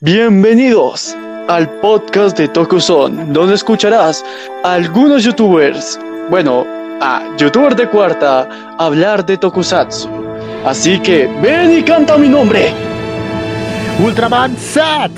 [0.00, 1.16] Bienvenidos
[1.48, 4.24] al podcast de Tokuson, donde escucharás
[4.62, 5.98] a algunos youtubers,
[6.30, 6.64] bueno,
[7.00, 10.08] a youtubers de cuarta, hablar de Tokusatsu.
[10.64, 12.72] Así que ven y canta mi nombre.
[14.00, 15.10] Ultraman Sat.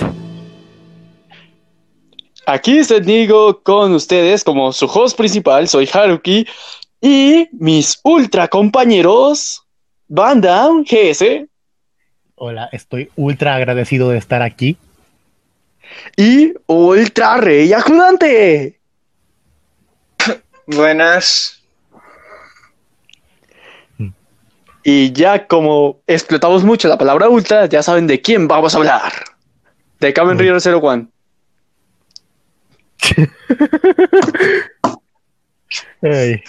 [2.47, 6.47] Aquí Nigo con ustedes como su host principal, soy Haruki,
[7.03, 9.63] y mis ultra compañeros,
[10.09, 11.51] Bandam GS.
[12.43, 14.79] Hola, estoy ultra agradecido de estar aquí.
[16.17, 18.81] Y Ultra Rey Ayudante.
[20.67, 21.63] Buenas.
[24.83, 29.13] Y ya como explotamos mucho la palabra ultra, ya saben de quién vamos a hablar.
[29.99, 31.09] De Kamen Rider Zero One.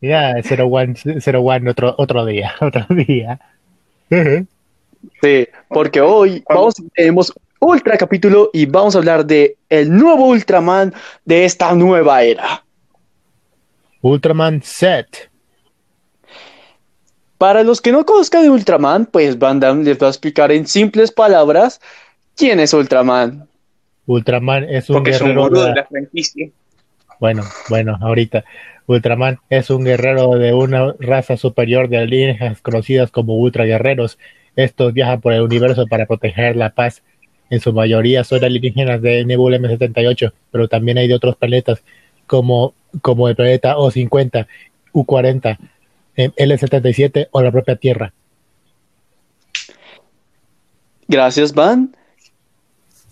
[0.00, 3.40] ya, Zero One, Zero One otro, otro día, otro día.
[5.22, 10.94] Sí, porque hoy vamos, tenemos ultra capítulo y vamos a hablar de el nuevo Ultraman
[11.24, 12.64] de esta nueva era.
[14.00, 15.30] Ultraman Set.
[17.36, 20.66] Para los que no conozcan de Ultraman, pues Van Damme les va a explicar en
[20.66, 21.80] simples palabras
[22.36, 23.48] quién es Ultraman.
[24.06, 25.74] Ultraman es un guerrero de...
[25.74, 26.48] la franquicia.
[27.20, 28.44] Bueno, bueno, ahorita.
[28.86, 34.18] Ultraman es un guerrero de una raza superior de alienígenas conocidas como ultra guerreros
[34.58, 37.02] estos viajan por el universo para proteger la paz.
[37.48, 41.80] En su mayoría son alienígenas de Nebula M78, pero también hay de otros planetas
[42.26, 44.48] como, como el planeta O50,
[44.92, 45.58] U40,
[46.16, 48.12] L77 o la propia Tierra.
[51.06, 51.96] Gracias, Van.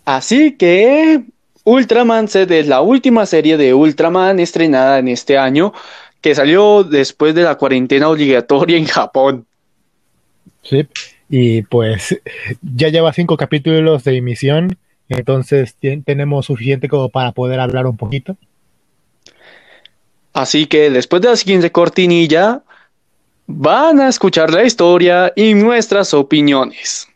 [0.05, 1.25] Así que
[1.63, 5.73] Ultraman Z es la última serie de Ultraman estrenada en este año
[6.21, 9.47] que salió después de la cuarentena obligatoria en Japón.
[10.63, 10.87] Sí,
[11.29, 12.21] y pues
[12.63, 14.77] ya lleva cinco capítulos de emisión,
[15.09, 18.37] entonces tenemos suficiente como para poder hablar un poquito.
[20.33, 22.63] Así que después de la siguiente cortinilla,
[23.47, 27.09] van a escuchar la historia y nuestras opiniones.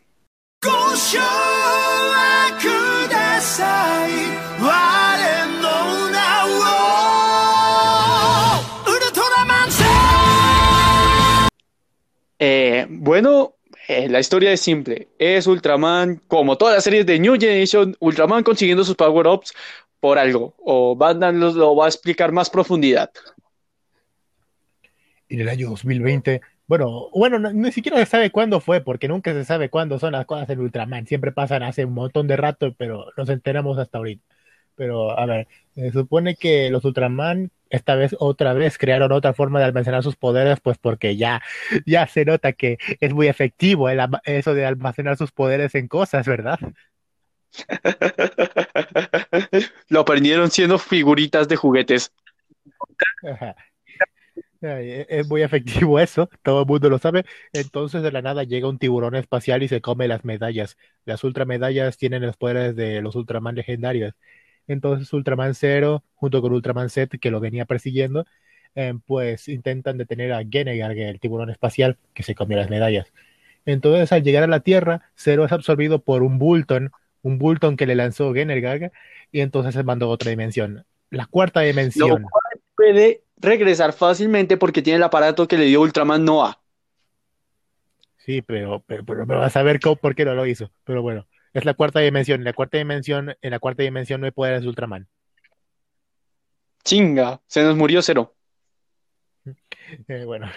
[12.43, 13.53] Eh, bueno,
[14.09, 15.09] la historia es simple.
[15.19, 19.53] Es Ultraman, como todas las series de New Generation, Ultraman consiguiendo sus power-ups
[19.99, 20.55] por algo.
[20.59, 23.11] O Bandan lo va a explicar más profundidad.
[25.29, 29.45] En el año 2020, bueno, bueno, ni siquiera se sabe cuándo fue, porque nunca se
[29.45, 31.05] sabe cuándo son las cosas en Ultraman.
[31.07, 34.23] Siempre pasan hace un montón de rato, pero nos enteramos hasta ahorita.
[34.81, 39.59] Pero, a ver, se supone que los Ultraman esta vez otra vez crearon otra forma
[39.59, 41.43] de almacenar sus poderes, pues porque ya,
[41.85, 43.89] ya se nota que es muy efectivo
[44.23, 46.57] eso de almacenar sus poderes en cosas, ¿verdad?
[49.89, 52.11] Lo aprendieron siendo figuritas de juguetes.
[54.61, 57.23] Es muy efectivo eso, todo el mundo lo sabe.
[57.53, 60.75] Entonces de la nada llega un tiburón espacial y se come las medallas.
[61.05, 64.13] Las ultramedallas tienen los poderes de los Ultraman legendarios.
[64.67, 68.25] Entonces Ultraman Zero, junto con Ultraman Z, que lo venía persiguiendo,
[68.75, 73.11] eh, pues intentan detener a Genegar, el tiburón espacial, que se comió las medallas.
[73.65, 76.91] Entonces, al llegar a la Tierra, Zero es absorbido por un Bulton,
[77.21, 78.91] un Bulton que le lanzó Genegar,
[79.31, 80.85] y entonces se mandó a otra dimensión.
[81.09, 82.25] La cuarta dimensión.
[82.75, 86.59] puede regresar fácilmente porque tiene el aparato que le dio Ultraman Noah.
[88.17, 90.71] Sí, pero, pero, pero, vas a ver por qué no lo hizo.
[90.83, 91.25] Pero bueno.
[91.53, 92.41] Es la cuarta dimensión.
[92.41, 95.07] En la cuarta dimensión, en la cuarta dimensión no hay poderes de Ultraman.
[96.83, 98.35] Chinga, se nos murió cero.
[100.07, 100.49] Eh, bueno.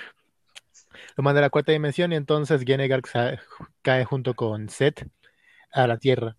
[1.17, 3.03] Lo manda a la cuarta dimensión y entonces Genegar
[3.83, 5.09] cae junto con Set
[5.73, 6.37] a la Tierra.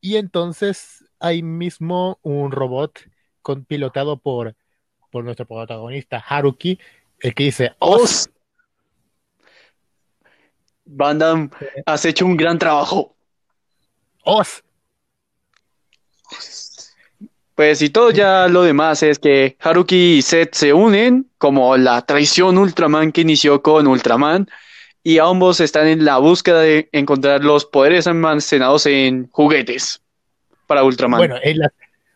[0.00, 3.00] Y entonces hay mismo un robot
[3.42, 4.54] con, pilotado por,
[5.10, 6.78] por nuestro protagonista Haruki,
[7.20, 8.30] el que dice ¡Os!
[10.84, 11.50] Bandam,
[11.86, 13.17] has hecho un gran trabajo.
[17.54, 22.02] Pues y todo ya lo demás es que Haruki y Seth se unen como la
[22.02, 24.48] traición Ultraman que inició con Ultraman
[25.02, 30.00] y ambos están en la búsqueda de encontrar los poderes almacenados en juguetes
[30.68, 31.18] para Ultraman.
[31.18, 31.36] Bueno,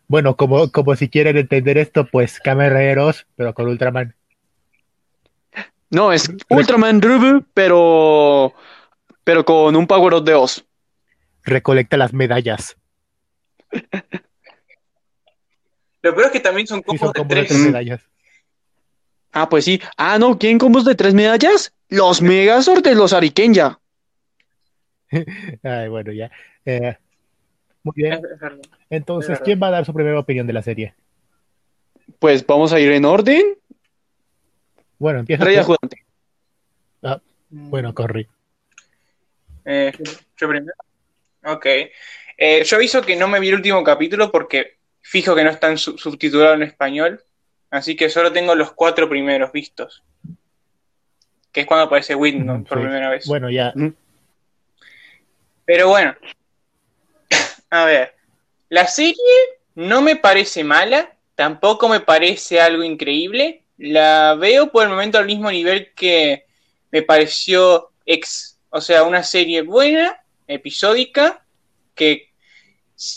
[0.07, 4.15] bueno como, como si quieren entender esto, pues Camerreros, pero con Ultraman.
[5.89, 8.53] No, es Ultraman Ruby, pero,
[9.23, 10.63] pero con un Power of de Oz
[11.43, 12.77] recolecta las medallas.
[16.01, 17.51] Lo peor es que también son combos, de, tres.
[17.57, 18.01] medallas.
[19.31, 19.81] Ah, pues sí.
[19.97, 21.73] Ah, no, ¿quién combos de tres medallas?
[21.87, 23.79] Los Megazord de los Arikenya.
[25.63, 26.29] Ay, bueno, ya.
[26.65, 26.97] Eh,
[27.83, 28.21] Muy bien.
[28.89, 30.93] Entonces, ¿quién va a dar su primera opinión de la serie?
[32.19, 33.57] Pues vamos a ir en orden.
[34.99, 35.43] Bueno, empieza.
[35.43, 36.05] Rey Ajudante.
[37.01, 38.27] Ah, bueno, corrí.
[39.65, 39.93] Eh,
[40.37, 40.73] yo primero.
[41.45, 41.65] Ok.
[42.37, 45.77] Eh, yo aviso que no me vi el último capítulo porque fijo que no están
[45.77, 47.23] subtitulados en español.
[47.69, 50.03] Así que solo tengo los cuatro primeros vistos.
[51.51, 53.25] Que es cuando aparece Windows por primera vez.
[53.27, 53.73] Bueno, ya.
[55.65, 56.15] Pero bueno.
[57.69, 58.15] A ver.
[58.69, 59.15] La serie
[59.75, 61.13] no me parece mala.
[61.35, 63.63] Tampoco me parece algo increíble.
[63.77, 66.45] La veo por el momento al mismo nivel que
[66.91, 68.59] me pareció X.
[68.69, 71.45] O sea, una serie buena, episódica,
[71.95, 72.33] que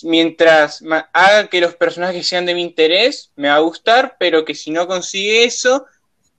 [0.03, 0.83] mientras
[1.13, 4.71] haga que los personajes sean de mi interés, me va a gustar, pero que si
[4.71, 5.87] no consigue eso,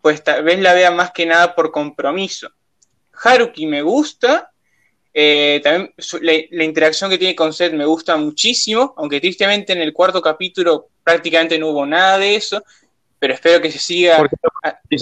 [0.01, 2.49] pues tal vez la vea más que nada por compromiso.
[3.13, 4.51] Haruki me gusta,
[5.13, 5.93] eh, también
[6.51, 10.89] la, interacción que tiene con Seth me gusta muchísimo, aunque tristemente en el cuarto capítulo
[11.03, 12.63] prácticamente no hubo nada de eso,
[13.17, 14.23] pero espero que se siga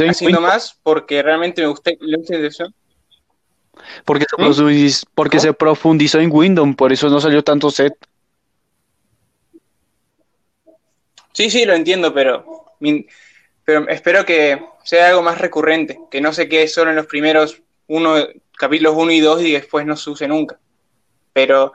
[0.08, 2.74] haciendo más porque realmente me gusta la intención.
[4.04, 7.96] Porque, se, porque se profundizó en Windows, por eso no salió tanto Seth.
[11.34, 12.46] Sí, sí, lo entiendo, pero,
[13.66, 17.62] pero espero que sea algo más recurrente, que no se quede solo en los primeros
[17.88, 18.16] uno,
[18.58, 20.60] capítulos 1 y 2 y después no se use nunca.
[21.34, 21.74] Pero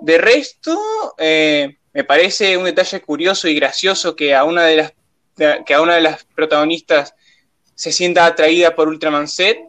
[0.00, 4.94] de resto, eh, me parece un detalle curioso y gracioso que a una de las,
[5.64, 7.14] que a una de las protagonistas
[7.74, 9.60] se sienta atraída por Ultraman Z.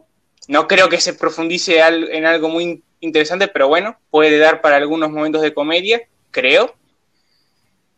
[0.48, 5.10] No creo que se profundice en algo muy interesante, pero bueno, puede dar para algunos
[5.10, 6.74] momentos de comedia, creo.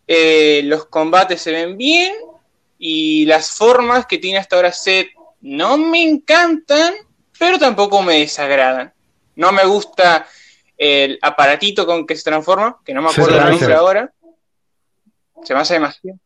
[0.07, 2.15] Eh, los combates se ven bien
[2.79, 5.09] y las formas que tiene hasta ahora Seth
[5.41, 6.95] no me encantan,
[7.39, 8.93] pero tampoco me desagradan.
[9.35, 10.27] No me gusta
[10.77, 14.13] el aparatito con que se transforma, que no me acuerdo el nombre ahora.
[15.45, 16.19] Se me hace demasiado.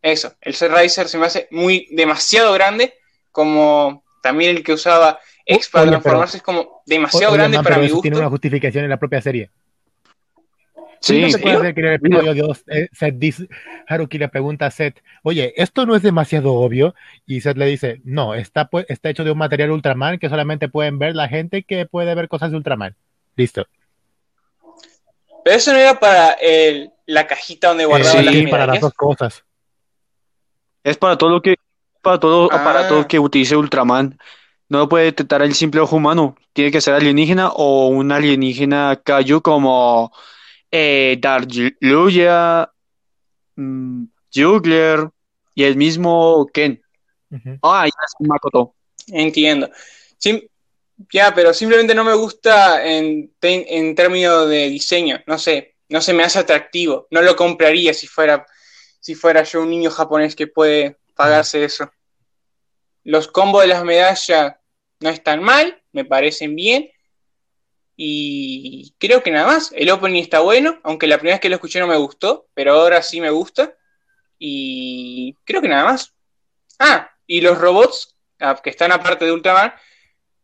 [0.00, 2.94] Eso, el Set Riser se me hace muy demasiado grande,
[3.32, 8.02] como también el que usaba X para transformarse es como demasiado grande para mi gusto.
[8.02, 9.50] Tiene una justificación en la propia serie.
[11.00, 13.48] Sí, no se puede hacer que en el episodio 2 eh, dice,
[13.86, 16.94] Haruki le pregunta a Seth, oye, ¿esto no es demasiado obvio?
[17.24, 20.68] Y Seth le dice, no, está, pues, está hecho de un material Ultraman que solamente
[20.68, 22.96] pueden ver la gente que puede ver cosas de Ultraman.
[23.36, 23.66] Listo.
[25.44, 28.92] Pero eso no era para el, la cajita donde guardaba eh, sí, para las dos
[28.92, 29.44] cosas.
[30.82, 31.56] Es para todo lo que
[32.02, 33.08] para todo aparato ah.
[33.08, 34.18] que utilice Ultraman.
[34.68, 36.36] No puede detectar el simple ojo humano.
[36.52, 40.12] Tiene que ser alienígena o un alienígena Kaiju como
[40.70, 42.70] eh, Darluya,
[43.56, 45.08] mm, Jugler
[45.54, 46.82] y el mismo Ken.
[47.62, 48.74] Ah, ya es Makoto.
[49.08, 49.70] Entiendo.
[51.10, 55.20] ya, pero simplemente no me gusta en, en términos de diseño.
[55.26, 57.06] No sé, no se me hace atractivo.
[57.10, 58.46] No lo compraría si fuera,
[59.00, 61.90] si fuera yo un niño japonés que puede pagarse eso.
[63.04, 64.57] Los combos de las medallas
[65.00, 66.90] no están mal, me parecen bien.
[67.96, 69.72] Y creo que nada más.
[69.74, 72.72] El opening está bueno, aunque la primera vez que lo escuché no me gustó, pero
[72.72, 73.74] ahora sí me gusta.
[74.38, 76.14] Y creo que nada más.
[76.78, 79.72] Ah, y los robots ah, que están aparte de Ultraman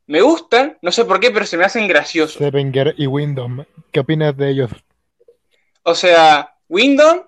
[0.06, 2.36] me gustan, no sé por qué, pero se me hacen graciosos.
[2.36, 4.70] Sevenger y Windom, ¿qué opinas de ellos?
[5.82, 7.22] O sea, Windom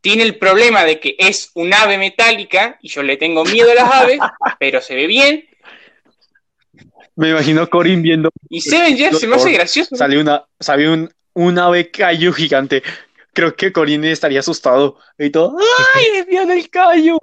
[0.00, 3.74] tiene el problema de que es un ave metálica y yo le tengo miedo a
[3.74, 4.20] las aves,
[4.60, 5.48] pero se ve bien
[7.16, 8.30] me imagino Corin viendo.
[8.48, 9.96] Y Sevenger se me hace gracioso.
[9.96, 12.82] Salió una, salió un, un ave Kaiju gigante.
[13.32, 14.98] Creo que Corin estaría asustado.
[15.18, 15.56] Y todo.
[15.94, 17.18] ¡Ay, viene el Kaiju!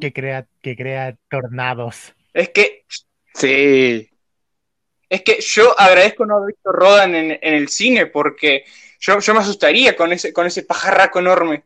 [0.00, 2.14] Que crea, que crea tornados.
[2.32, 2.84] Es que.
[3.34, 4.08] Sí.
[5.08, 8.64] Es que yo agradezco no haber visto Rodan en, el cine porque
[8.98, 11.64] yo, yo, me asustaría con ese, con ese pajarraco enorme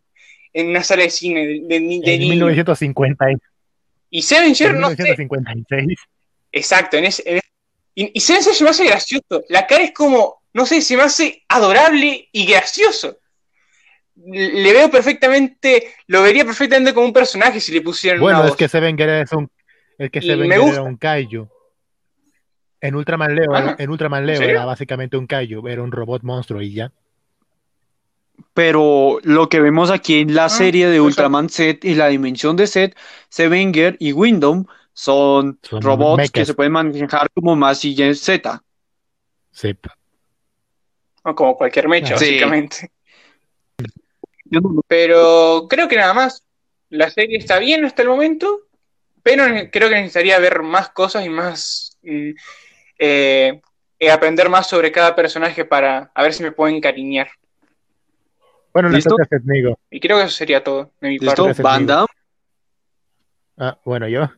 [0.53, 3.25] en una sala de cine de, de, en 1950.
[4.11, 5.97] Y Sevenger no 1956.
[6.57, 7.43] Exacto, en ese,
[7.95, 8.33] y, y se
[8.65, 9.45] me hace gracioso.
[9.51, 13.19] La cara es como, no sé, se me hace adorable y gracioso.
[14.25, 18.57] Le veo perfectamente, lo vería perfectamente como un personaje si le pusieran bueno, una es
[18.57, 19.51] que Seven es un,
[19.99, 21.47] el que Seven era un kaiju.
[22.81, 26.73] En Ultraman Leo, en Ultraman Leo era básicamente un kaiju, era un robot monstruo y
[26.73, 26.93] ya.
[28.55, 32.57] Pero lo que vemos aquí en la ah, serie de Ultraman Z y la dimensión
[32.57, 32.95] de Z,
[33.29, 34.67] Sevenger y Windom
[34.97, 38.63] son, robots que se pueden manejar como más y Z.
[39.51, 39.77] Sí.
[41.23, 42.91] O como cualquier mecha, básicamente.
[44.89, 46.43] Pero creo que nada más.
[46.89, 48.61] La serie está bien hasta el momento,
[49.23, 51.99] pero creo que necesitaría ver más cosas y más.
[52.03, 52.31] Mm,
[52.99, 53.61] eh,
[54.11, 57.29] aprender más sobre cada personaje para a ver si me puedo encariñar.
[58.73, 59.17] Bueno, ¿Listo?
[59.91, 61.45] Y creo que eso sería todo de mi ¿Listo?
[61.45, 61.63] parte.
[61.63, 62.07] Banda.
[63.59, 64.31] Ah, bueno, yo.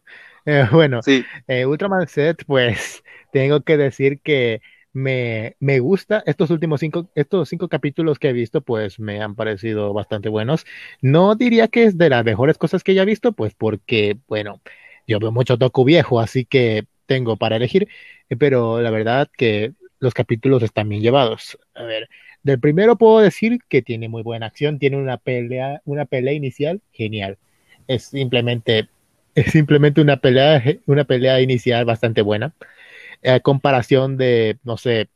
[0.48, 1.24] Eh, bueno, Sí.
[1.46, 3.02] eh, Ultraman Z, pues
[3.32, 4.60] tengo que decir que
[4.92, 6.22] me, me gusta.
[6.26, 10.64] Estos últimos cinco, estos cinco capítulos que he visto, pues me han parecido bastante buenos.
[11.02, 14.60] No diría que es de las mejores cosas que haya visto, pues porque, bueno,
[15.06, 17.88] yo veo mucho Toku viejo, así que tengo para elegir,
[18.30, 21.58] eh, pero la verdad que los capítulos están bien llevados.
[21.74, 22.08] A ver,
[22.42, 26.80] del primero puedo decir que tiene muy buena acción, tiene una pelea, una pelea inicial
[26.92, 27.38] genial.
[27.86, 28.88] Es simplemente
[29.40, 32.52] es simplemente una pelea, una pelea inicial bastante buena.
[33.24, 35.08] A comparación de, no sé,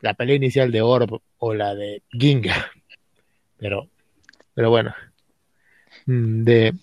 [0.00, 2.70] la pelea inicial de Orb o la de Ginga.
[3.58, 3.88] Pero,
[4.54, 4.94] pero bueno.
[6.06, 6.74] Mm, De,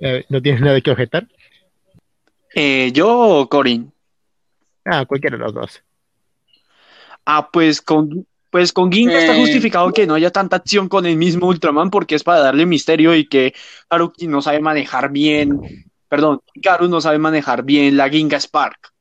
[0.00, 1.28] eh, ¿No tienes nada que objetar?
[2.54, 3.92] Eh, yo o Corin.
[4.84, 5.82] Ah, cualquiera de los dos.
[7.24, 11.16] Ah, pues con, pues con Ginga está justificado que no haya tanta acción con el
[11.16, 13.54] mismo Ultraman porque es para darle misterio y que
[13.88, 15.58] Haruki no sabe manejar bien,
[16.06, 18.92] perdón, Hikaru no sabe manejar bien la Ginga Spark.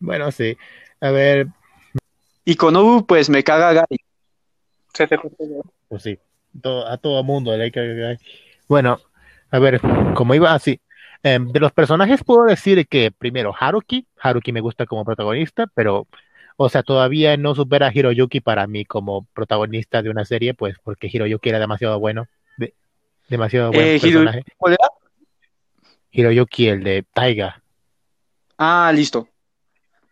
[0.00, 0.56] Bueno, sí.
[1.00, 1.46] A ver,
[2.44, 3.98] Y con Ubu, pues me caga Gary.
[4.92, 5.16] Se te
[5.88, 6.18] pues sí.
[6.84, 8.16] a todo mundo le que-
[8.66, 8.98] Bueno,
[9.52, 9.80] a ver,
[10.14, 10.80] como iba así.
[11.22, 16.08] em, de los personajes puedo decir que primero Haruki, Haruki me gusta como protagonista, pero,
[16.60, 20.74] o sea, todavía no supera a Hiroyuki para mí como protagonista de una serie, pues
[20.82, 22.74] porque Hiroyuki era demasiado bueno, de-
[23.28, 24.42] demasiado buen Eh, personaje.
[24.56, 24.88] ¿Cuál era?
[26.10, 27.62] Hiroyuki, el de Taiga.
[28.58, 29.28] Ah, listo.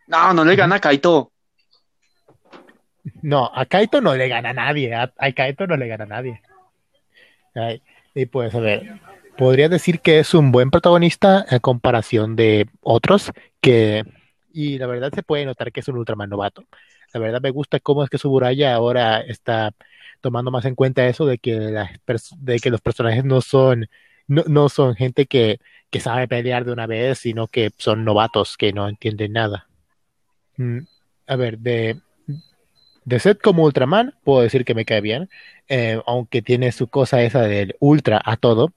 [0.07, 1.31] No, no le gana a Kaito.
[3.21, 6.07] No, a Kaito no le gana a nadie, a, a Kaito no le gana a
[6.07, 6.41] nadie.
[7.55, 7.81] Ay,
[8.15, 8.99] y pues, a ver,
[9.37, 14.05] podría decir que es un buen protagonista en comparación de otros que,
[14.57, 16.65] y la verdad se puede notar que es un Ultraman novato.
[17.13, 19.71] La verdad me gusta cómo es que Suburaya ahora está
[20.19, 21.91] tomando más en cuenta eso de que, las
[22.39, 23.87] de que los personajes no son,
[24.25, 25.59] no, no son gente que,
[25.91, 29.67] que sabe pelear de una vez, sino que son novatos que no entienden nada.
[30.57, 30.79] Mm,
[31.27, 32.01] a ver, de,
[33.05, 35.29] de Set como Ultraman, puedo decir que me cae bien,
[35.69, 38.73] eh, aunque tiene su cosa esa del ultra a todo,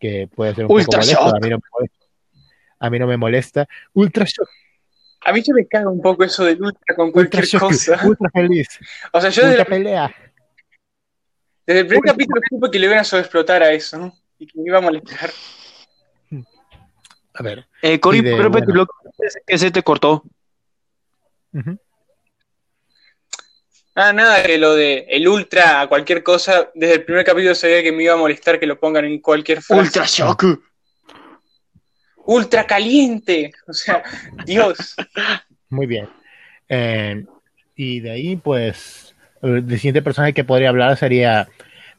[0.00, 2.06] que puede ser un Ultra poco molesto, a mí no me molesta.
[2.80, 3.68] A mí no me molesta.
[3.92, 4.48] Ultra Shock,
[5.22, 8.00] A mí se me caga un poco eso del ultra con Ultra cualquier Shock, cosa.
[8.06, 8.68] Ultra Feliz,
[9.12, 10.14] O sea, yo desde, Ultra Pelea.
[11.66, 14.14] desde el primer Ultra- capítulo supe que le iban a sobreexplotar a eso, ¿no?
[14.38, 15.30] Y que me iba a molestar.
[17.34, 17.66] A ver.
[17.82, 18.80] Eh, Corin, Y de- ¿puedes repetir bueno.
[18.82, 20.24] lo que- que se te cortó?
[21.52, 21.78] Ujú.
[23.94, 27.82] Ah, nada, que lo de el ultra a cualquier cosa, desde el primer capítulo sabía
[27.82, 29.82] que me iba a molestar que lo pongan en cualquier frase.
[29.82, 30.44] Ultra Shock.
[32.26, 33.52] Ultra caliente.
[33.66, 34.02] O sea,
[34.46, 34.94] Dios.
[35.68, 36.08] Muy bien.
[36.68, 37.24] Eh,
[37.74, 41.48] y de ahí, pues, el siguiente personaje que podría hablar sería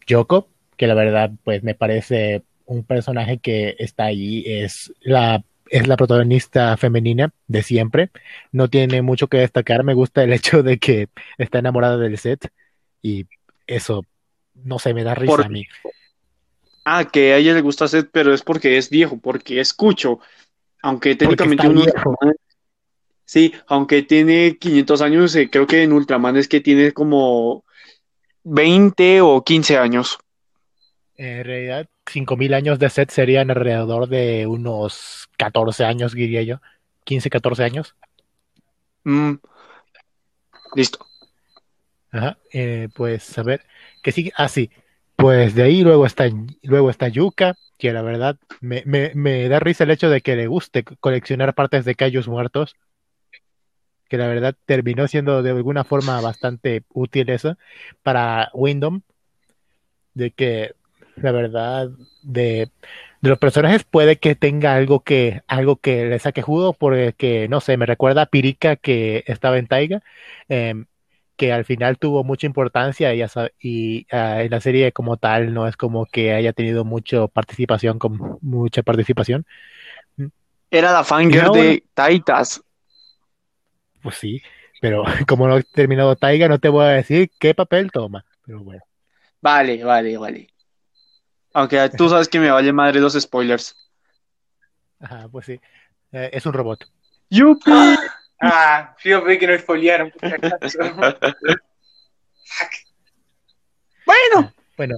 [0.08, 0.48] Yoko,
[0.78, 5.98] que la verdad, pues, me parece un personaje que está allí, es la, es la
[5.98, 8.10] protagonista femenina de siempre.
[8.52, 9.84] No tiene mucho que destacar.
[9.84, 12.50] Me gusta el hecho de que está enamorada del set
[13.02, 13.26] y
[13.68, 14.06] eso,
[14.54, 15.66] no sé, me da risa Por- a mí.
[16.84, 20.20] Ah, que a ella le gusta Seth, pero es porque es viejo, porque escucho.
[20.82, 22.18] Aunque técnicamente uno viejo.
[23.24, 27.64] Sí, aunque tiene 500 años, eh, creo que en Ultraman es que tiene como
[28.44, 30.18] 20 o 15 años.
[31.16, 36.62] En realidad, 5.000 años de set serían alrededor de unos 14 años, diría yo.
[37.06, 37.96] 15, 14 años.
[39.04, 39.36] Mm.
[40.76, 41.06] Listo.
[42.12, 43.66] Ajá, eh, pues a ver,
[44.04, 44.70] que sigue, ah sí,
[45.22, 46.26] pues de ahí luego está,
[46.64, 50.48] luego está Yuka, que la verdad me, me, da risa el hecho de que le
[50.48, 52.76] guste coleccionar partes de callos muertos,
[54.10, 57.58] que la verdad terminó siendo de alguna forma bastante útil eso
[58.04, 59.02] para Windom,
[60.14, 60.74] de que
[61.16, 61.90] la verdad
[62.24, 62.70] de,
[63.22, 67.62] de los personajes puede que tenga algo que, algo que le saque jugo, porque no
[67.62, 70.04] sé, me recuerda a Pirika que estaba en Taiga.
[70.50, 70.86] em,
[71.42, 73.24] que al final tuvo mucha importancia y,
[73.62, 78.00] y ah, en la serie como tal no es como que haya tenido mucha participación
[78.00, 79.46] con mucha participación
[80.72, 82.62] Era la fanger ahora- de Taitas.
[84.02, 84.42] pues sí
[84.80, 88.64] pero como no he terminado Taiga no te voy a decir qué papel toma pero
[88.64, 88.82] bueno
[89.44, 90.48] Vale, vale, vale.
[91.54, 93.76] Aunque tú sabes que me vale madre los spoilers.
[95.00, 95.60] ajá, pues sí
[96.14, 96.86] Eh, es un robot
[97.30, 97.72] ¡Yupi!
[98.42, 100.80] Ah, yo pedí que no spoilearon, por si acaso.
[104.04, 104.98] Bueno, bueno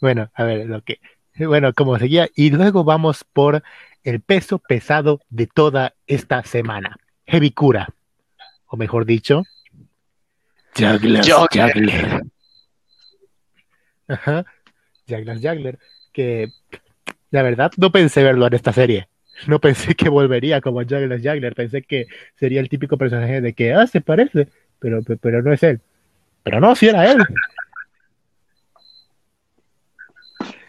[0.00, 1.00] bueno a ver lo que
[1.38, 3.64] bueno como seguía y luego vamos por
[4.04, 7.88] el peso pesado de toda esta semana Heavy Cura
[8.66, 9.42] o mejor dicho
[10.76, 11.72] Juggler, Juggler.
[11.72, 12.22] Juggler.
[14.08, 14.44] Ajá,
[15.08, 15.78] Juggler, Juggler.
[16.12, 16.52] Que
[17.30, 19.08] la verdad no pensé verlo en esta serie.
[19.46, 21.54] No pensé que volvería como Juggler, Juggler.
[21.54, 25.62] Pensé que sería el típico personaje de que, ah, se parece, pero, pero no es
[25.62, 25.80] él.
[26.42, 27.18] Pero no, sí era él.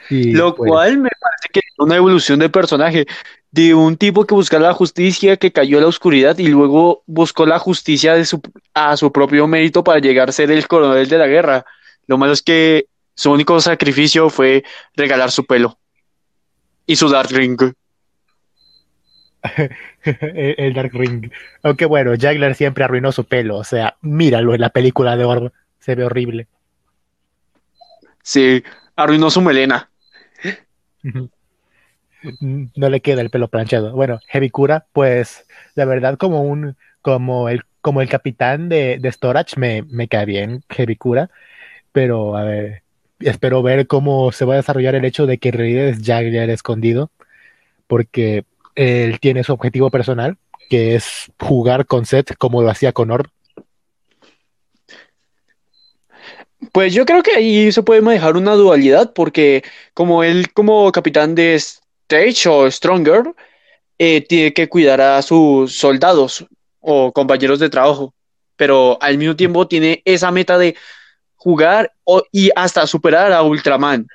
[0.10, 3.06] Y, Lo pues, cual me parece que es una evolución de personaje,
[3.52, 7.46] de un tipo que busca la justicia, que cayó a la oscuridad y luego buscó
[7.46, 8.42] la justicia de su,
[8.74, 11.66] a su propio mérito para llegar a ser el coronel de la guerra.
[12.08, 14.64] Lo malo es que su único sacrificio fue
[14.96, 15.78] regalar su pelo
[16.86, 17.60] y su Dark Ring.
[20.04, 21.32] el, Dark Ring.
[21.64, 23.58] Aunque bueno, Juggler siempre arruinó su pelo.
[23.58, 25.52] O sea, míralo en la película de Orb.
[25.80, 26.48] Se ve horrible.
[28.22, 28.64] Sí,
[28.96, 29.90] arruinó su melena.
[32.42, 33.94] No le queda el pelo planchado.
[33.94, 39.12] Bueno, Heavy Cura, pues la verdad como un como el como el capitán de, de
[39.12, 41.30] Storage me, me cae bien Heavy Cura,
[41.94, 42.84] pero a ver,
[43.20, 47.12] espero ver cómo se va a desarrollar el hecho de que en realidad es escondido,
[47.88, 48.46] porque
[48.80, 50.38] él tiene su objetivo personal,
[50.70, 53.30] que es jugar con Seth como lo hacía con Orb.
[56.72, 61.36] Pues yo creo que ahí se puede manejar una dualidad, porque como él, como capitán
[61.36, 63.24] de Stage o Stronger,
[63.98, 66.46] eh, tiene que cuidar a sus soldados
[66.80, 68.14] o compañeros de trabajo,
[68.56, 70.76] pero al mismo tiempo tiene esa meta de
[71.36, 74.08] jugar o- y hasta superar a Ultraman.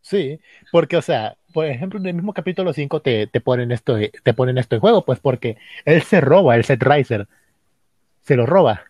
[0.00, 0.38] Sí,
[0.70, 4.34] porque, o sea, por ejemplo, en el mismo capítulo 5 te, te ponen esto, te
[4.34, 7.28] ponen esto en juego, pues porque él se roba el Set Riser,
[8.24, 8.84] se lo roba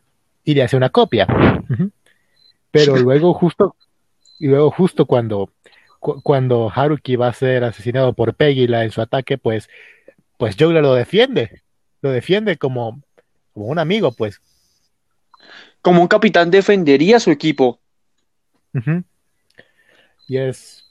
[0.44, 1.26] y le hace una copia.
[2.70, 3.76] Pero luego justo,
[4.38, 5.50] y luego justo cuando,
[6.00, 9.68] cu- cuando Haruki va a ser asesinado por Pegila en su ataque, pues,
[10.38, 11.62] pues Juggler lo defiende,
[12.02, 13.02] lo defiende como,
[13.54, 14.40] como un amigo, pues.
[15.82, 17.80] Como un capitán defendería a su equipo.
[18.74, 19.04] Ujú.
[20.28, 20.81] Y es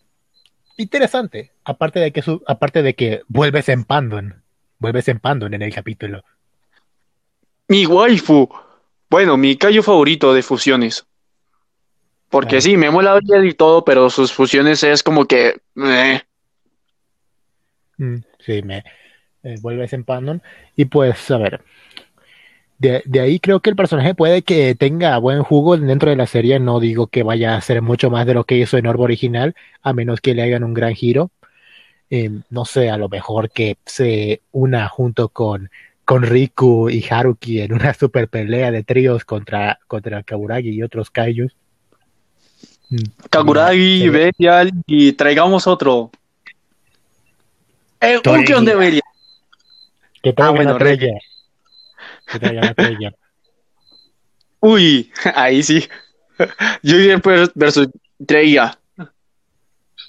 [0.82, 4.44] interesante, aparte de que su, aparte de que vuelves en Pandon,
[4.80, 6.24] vuelves en Pandon en el capítulo.
[7.68, 8.50] Mi waifu.
[9.10, 11.06] Bueno, mi callo favorito de fusiones.
[12.30, 12.62] Porque Ah.
[12.62, 15.62] sí, me mola y todo, pero sus fusiones es como que...
[15.76, 16.22] eh.
[17.98, 18.84] Mm, sí, me
[19.44, 20.42] eh, vuelves en Pandon.
[20.76, 21.62] Y pues, a ver,
[22.82, 26.26] de, de ahí creo que el personaje puede que tenga buen jugo dentro de la
[26.26, 26.60] serie.
[26.60, 29.56] No digo que vaya a ser mucho más de lo que hizo en Orb original,
[29.84, 31.30] a menos que le hagan un gran giro.
[32.10, 35.70] Eh, no sé, a lo mejor que se una junto con,
[36.06, 41.12] con Riku y Haruki en una super pelea de tríos contra, contra Kaburagi y otros
[41.12, 41.56] kaijus.
[42.90, 46.10] Mm, Kaguragi, Belial y traigamos otro.
[48.02, 49.02] Eh, un de Belial.
[50.24, 51.14] Que traigan bueno, a Trella.
[52.40, 53.12] Que.
[54.62, 55.88] Uy, ahí sí.
[56.38, 57.90] Per- versus
[58.26, 58.78] Treya.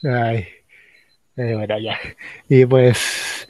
[0.04, 0.46] Ay,
[1.37, 1.98] eh, bueno, ya.
[2.48, 3.48] Y pues,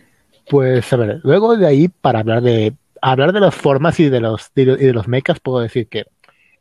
[0.48, 4.20] pues, a ver, luego de ahí, para hablar de hablar de las formas y de
[4.20, 6.04] los y de los mechas, puedo decir que,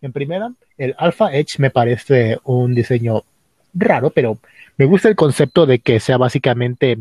[0.01, 3.23] en primera, el Alpha Edge me parece un diseño
[3.73, 4.39] raro, pero
[4.77, 6.99] me gusta el concepto de que sea básicamente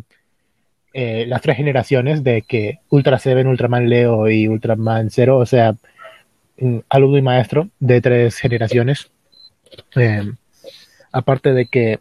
[0.92, 5.76] eh, las tres generaciones de que Ultra Seven, Ultraman Leo y Ultraman Zero, o sea,
[6.88, 9.10] alumno y maestro de tres generaciones.
[9.96, 10.32] Eh,
[11.12, 12.00] aparte de que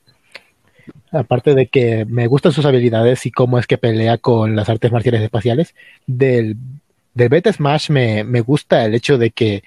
[1.12, 4.92] aparte de que me gustan sus habilidades y cómo es que pelea con las artes
[4.92, 5.76] marciales espaciales,
[6.06, 6.56] del,
[7.14, 9.64] del Beta Smash me, me gusta el hecho de que,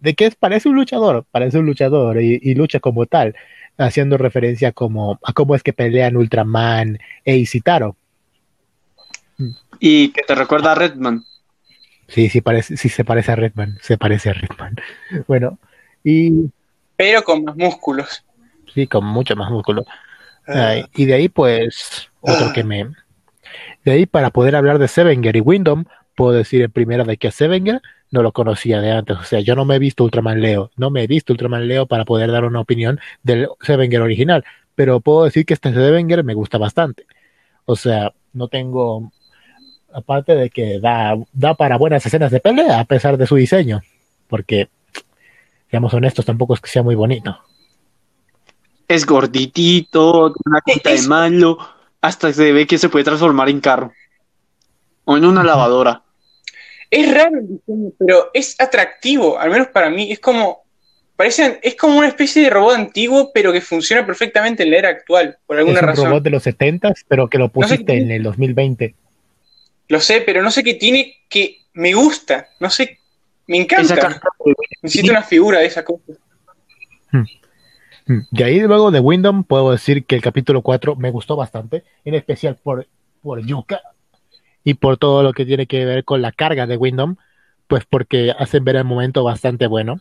[0.00, 3.34] de que parece un luchador, parece un luchador y, y lucha como tal,
[3.76, 7.96] haciendo referencia como, a cómo es que pelean Ultraman e Isitaro.
[9.78, 11.24] Y que te recuerda a Redman.
[12.08, 14.76] Sí, sí, parece, sí se parece a Redman, se parece a Redman.
[15.28, 15.58] Bueno,
[16.02, 16.50] y
[16.96, 18.24] pero con más músculos.
[18.74, 19.86] sí, con mucho más músculo.
[20.46, 22.90] Ay, y de ahí, pues, otro que me.
[23.84, 27.28] De ahí, para poder hablar de Sevenger y Windom, puedo decir en primera de que
[27.28, 29.16] a Sevenger no lo conocía de antes.
[29.16, 30.70] O sea, yo no me he visto Ultraman Leo.
[30.76, 34.44] No me he visto Ultraman Leo para poder dar una opinión del Sevenger original.
[34.74, 37.06] Pero puedo decir que este Sevenger me gusta bastante.
[37.64, 39.10] O sea, no tengo.
[39.92, 43.80] Aparte de que da, da para buenas escenas de pelea, a pesar de su diseño.
[44.28, 44.68] Porque,
[45.70, 47.36] seamos honestos, tampoco es que sea muy bonito.
[48.88, 51.58] Es gorditito, una quita de Es- malo,
[52.00, 53.92] hasta se ve que se puede transformar en carro.
[55.04, 56.02] O en una lavadora.
[56.90, 60.10] Es raro el diseño, pero es atractivo, al menos para mí.
[60.10, 60.64] Es como,
[61.14, 64.88] parece, es como una especie de robot antiguo, pero que funciona perfectamente en la era
[64.88, 66.06] actual, por Es alguna un razón.
[66.06, 68.94] robot de los 70 pero que lo No sé pusiste en el 2020.
[69.90, 72.46] Lo sé, pero no sé qué tiene que me gusta.
[72.60, 73.00] No sé,
[73.48, 74.20] Me encanta.
[74.80, 76.12] Necesito una figura de esa cosa.
[77.10, 77.24] Hmm.
[78.06, 78.20] Hmm.
[78.30, 82.14] De ahí luego de Windom puedo decir que el capítulo 4 me gustó bastante, en
[82.14, 82.86] especial por,
[83.20, 83.80] por Yuka
[84.62, 87.16] y por todo lo que tiene que ver con la carga de Windom,
[87.66, 90.00] pues porque hacen ver el momento bastante bueno.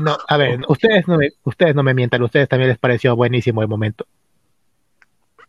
[0.00, 3.62] no, a ver, ustedes no, me, ustedes no me mientan, ustedes también les pareció buenísimo
[3.62, 4.06] el momento.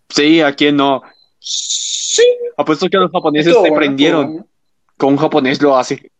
[0.09, 1.01] Sí, a quién no.
[1.43, 2.23] Sí.
[2.55, 4.47] Apuesto que los japoneses se prendieron.
[4.97, 6.11] Con un japonés lo hace.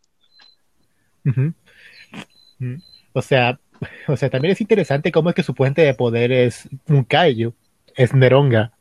[3.13, 3.59] O sea,
[4.07, 7.53] o sea, también es interesante cómo es que su puente de poder es un kaiju,
[7.95, 8.71] es Neronga.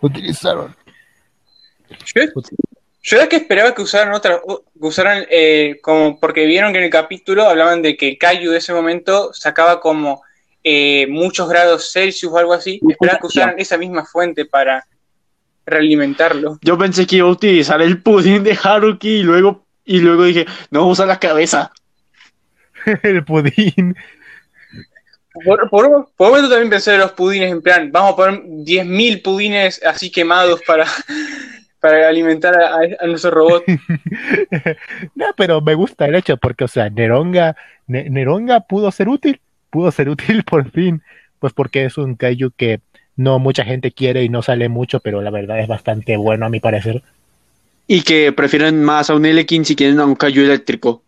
[0.00, 0.74] Utilizaron.
[3.02, 6.84] Yo, es que esperaba que usaran otra, que usaran eh, como porque vieron que en
[6.84, 10.22] el capítulo hablaban de que el kaiju de ese momento sacaba como
[10.62, 12.80] eh, muchos grados Celsius o algo así.
[12.88, 14.86] Esperaba que usaran esa misma fuente para
[15.66, 16.58] realimentarlo.
[16.62, 20.46] Yo pensé que iba a utilizar el pudín de Haruki y luego, y luego dije,
[20.70, 21.72] no, usa la cabeza.
[23.02, 23.96] el pudín.
[25.44, 29.22] Por, por, un momento también pensé en los pudines, en plan, vamos a poner 10.000
[29.22, 30.86] pudines así quemados para,
[31.80, 33.64] para alimentar a, nuestro robot.
[35.16, 37.56] no, pero me gusta el hecho, porque, o sea, Neronga,
[37.88, 41.02] Neronga pudo ser útil, pudo ser útil por fin,
[41.40, 42.80] pues porque es un kaiju que
[43.16, 46.50] no mucha gente quiere y no sale mucho, pero la verdad es bastante bueno a
[46.50, 47.02] mi parecer.
[47.86, 51.02] Y que prefieren más a un L15 si quieren a un Kaiju eléctrico.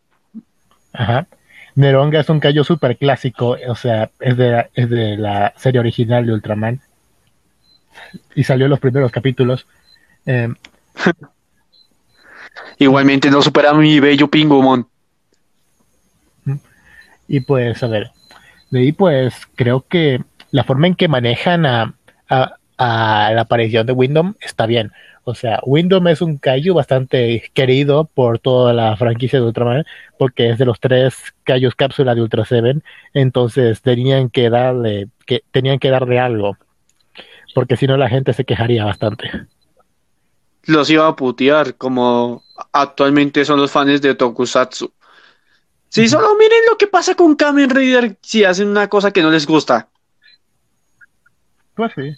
[0.92, 1.27] Ajá.
[1.75, 5.81] Neronga es un Kaiju super clásico, o sea, es de, la, es de la serie
[5.81, 6.81] original de Ultraman.
[8.35, 9.66] Y salió en los primeros capítulos.
[10.25, 10.55] Em,
[12.79, 14.87] Igualmente no supera a mi bello Pingumon.
[17.29, 18.12] Y pues, a ver,
[18.71, 21.95] de ahí pues creo que la forma en que manejan a,
[22.29, 24.93] la aparición de Windom está bien.
[25.29, 29.85] O sea, Windom es un Kaiju bastante querido por toda la franquicia de Ultraman,
[30.21, 35.43] porque es de los tres Kaijus cápsula de Ultra Seven, entonces tenían que darle, que
[35.51, 36.57] tenían que darle algo,
[37.57, 39.29] porque si no la gente se quejaría bastante.
[40.62, 44.93] Los iba a putear, como actualmente son los fans de Tokusatsu.
[45.89, 49.31] Si solo miren lo que pasa con Kamen Rider si hacen una cosa que no
[49.33, 49.89] les gusta.
[51.77, 52.17] Pues sí.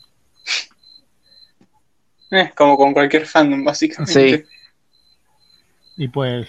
[2.31, 4.39] Eh, como con cualquier fandom, básicamente.
[4.39, 4.45] Sí.
[5.97, 6.47] Y pues.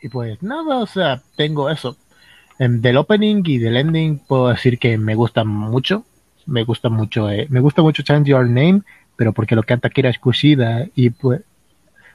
[0.00, 1.96] Y pues nada, o sea, tengo eso.
[2.58, 6.04] Del opening y del ending puedo decir que me gustan mucho.
[6.46, 8.82] Me gusta mucho, eh, me gusta mucho Change Your Name,
[9.16, 11.42] pero porque lo canta Kira Kushida y pues.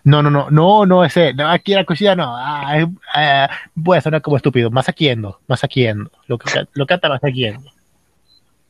[0.06, 2.78] No, no, no, no, no ese, no, Kira Kushida no, ah,
[3.15, 3.48] eh,
[3.82, 6.38] puede sonar como estúpido, más más Endo, lo,
[6.74, 7.72] lo canta más Endo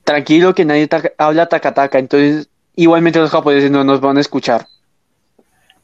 [0.04, 4.68] tranquilo que nadie habla takataka, entonces igualmente los japoneses no nos van a escuchar.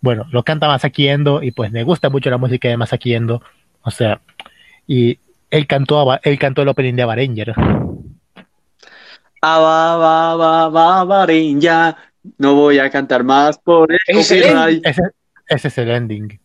[0.01, 3.41] Bueno, lo canta Masaki Endo y pues me gusta mucho la música de Masaki Endo,
[3.82, 4.21] o sea,
[4.88, 7.53] y él cantó, él cantó el opening de Avaranger.
[9.41, 10.36] Avaranger,
[12.38, 14.39] no voy a cantar más por el ese,
[15.47, 16.39] ese es el ending.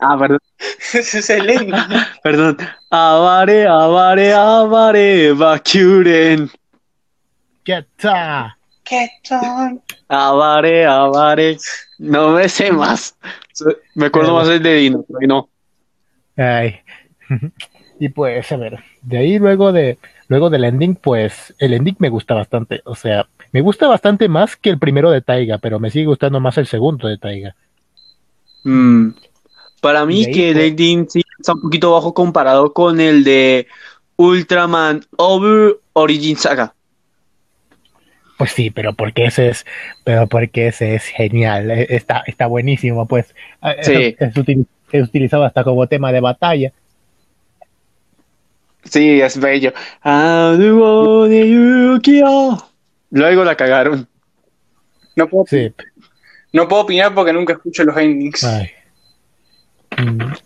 [0.00, 0.38] Ah, perdón.
[0.92, 1.74] Ese es el ending.
[2.22, 2.56] perdón.
[2.90, 6.50] Avare, avare, avare, bakuren.
[7.64, 8.56] Keta.
[8.84, 9.82] Keton.
[10.08, 11.56] Avare, avare.
[11.98, 13.16] No me sé más.
[13.94, 15.48] Me acuerdo más el de Dino, pero no.
[16.36, 16.80] Ay.
[18.00, 22.08] Y pues, a ver, de ahí luego de luego del ending, pues el ending me
[22.08, 22.80] gusta bastante.
[22.84, 26.40] O sea, me gusta bastante más que el primero de Taiga, pero me sigue gustando
[26.40, 27.54] más el segundo de Taiga.
[28.64, 29.10] Mm.
[29.82, 33.66] Para mí que el ending sí está un poquito bajo comparado con el de
[34.14, 36.72] Ultraman Over Origin Saga.
[38.38, 39.66] Pues sí, pero porque ese es,
[40.04, 43.34] pero porque ese es genial, e, está, está buenísimo, pues
[43.82, 44.16] sí.
[44.20, 44.36] es,
[45.02, 46.72] utilizado hasta como tema de batalla.
[48.84, 49.72] Sí, es bello.
[53.10, 54.06] Luego la cagaron.
[55.16, 55.44] No puedo,
[56.52, 58.44] no puedo opinar porque nunca escucho los endings.
[58.44, 58.81] Mm,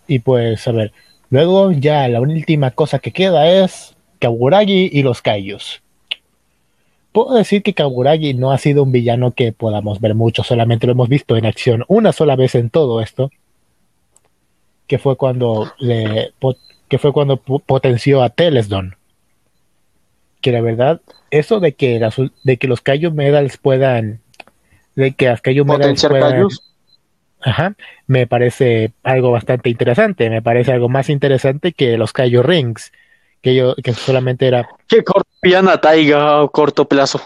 [0.06, 0.92] y pues, a ver,
[1.30, 5.82] luego ya la última cosa que queda es Kaguragi y los Kaijus.
[7.12, 10.92] Puedo decir que Kaguragi no ha sido un villano que podamos ver mucho, solamente lo
[10.92, 13.30] hemos visto en acción una sola vez en todo esto,
[14.86, 16.32] que fue cuando le
[16.88, 18.96] que fue cuando potenció a Telesdon.
[20.40, 22.00] Que la verdad, eso de que,
[22.44, 24.20] de que los Kaiju Medals puedan
[24.94, 26.48] de que las Kaiju Medals puedan,
[27.46, 27.76] Ajá,
[28.08, 32.90] me parece algo bastante interesante, me parece algo más interesante que los Kaiju Rings,
[33.40, 37.20] que yo que solamente era que corpían a Taiga a corto plazo.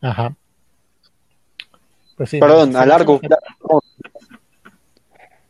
[0.00, 0.36] Ajá.
[2.16, 3.20] Pues Perdón, a largo.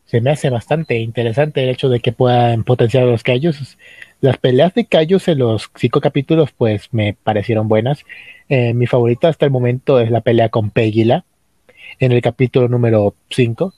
[0.07, 3.77] se me hace bastante interesante el hecho de que puedan potenciar los callos.
[4.23, 8.03] Las peleas de callos en los cinco capítulos, pues me parecieron buenas.
[8.49, 11.27] Eh, mi favorita hasta el momento es la pelea con Pegila
[11.99, 13.73] en el capítulo número 5.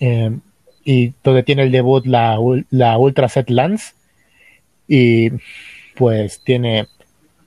[0.00, 0.38] Eh,
[0.84, 2.38] y donde tiene el debut la,
[2.70, 3.94] la Ultra Set Lance.
[4.86, 5.30] Y
[5.96, 6.88] pues tiene,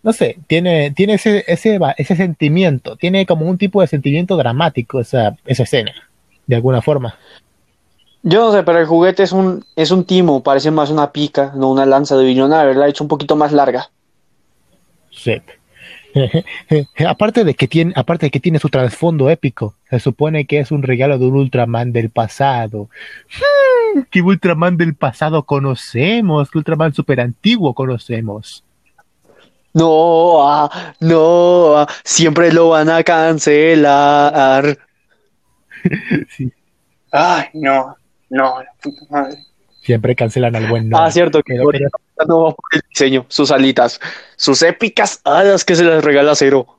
[0.03, 4.99] no sé, tiene, tiene ese, ese, ese sentimiento, tiene como un tipo de sentimiento dramático
[4.99, 5.93] esa, esa escena,
[6.47, 7.17] de alguna forma.
[8.23, 11.53] Yo no sé, pero el juguete es un, es un timo, parece más una pica,
[11.55, 13.91] no una lanza de billón, haberla hecho un poquito más larga.
[15.11, 15.41] Sí.
[17.07, 20.71] aparte de que tiene, aparte de que tiene su trasfondo épico, se supone que es
[20.71, 22.89] un regalo de un Ultraman del pasado.
[23.93, 26.49] Hmm, ¿Qué Ultraman del pasado conocemos?
[26.51, 28.63] ¿Qué Ultraman super antiguo conocemos?
[29.73, 34.77] No, ah, no, ah, siempre lo van a cancelar.
[37.11, 37.95] Ay, no,
[38.29, 39.37] no, la puta madre.
[39.81, 41.89] Siempre cancelan al buen Ah, cierto, que Pero- pero-
[42.25, 43.99] no por el diseño, sus alitas,
[44.35, 46.77] sus épicas alas que se las regala Cero.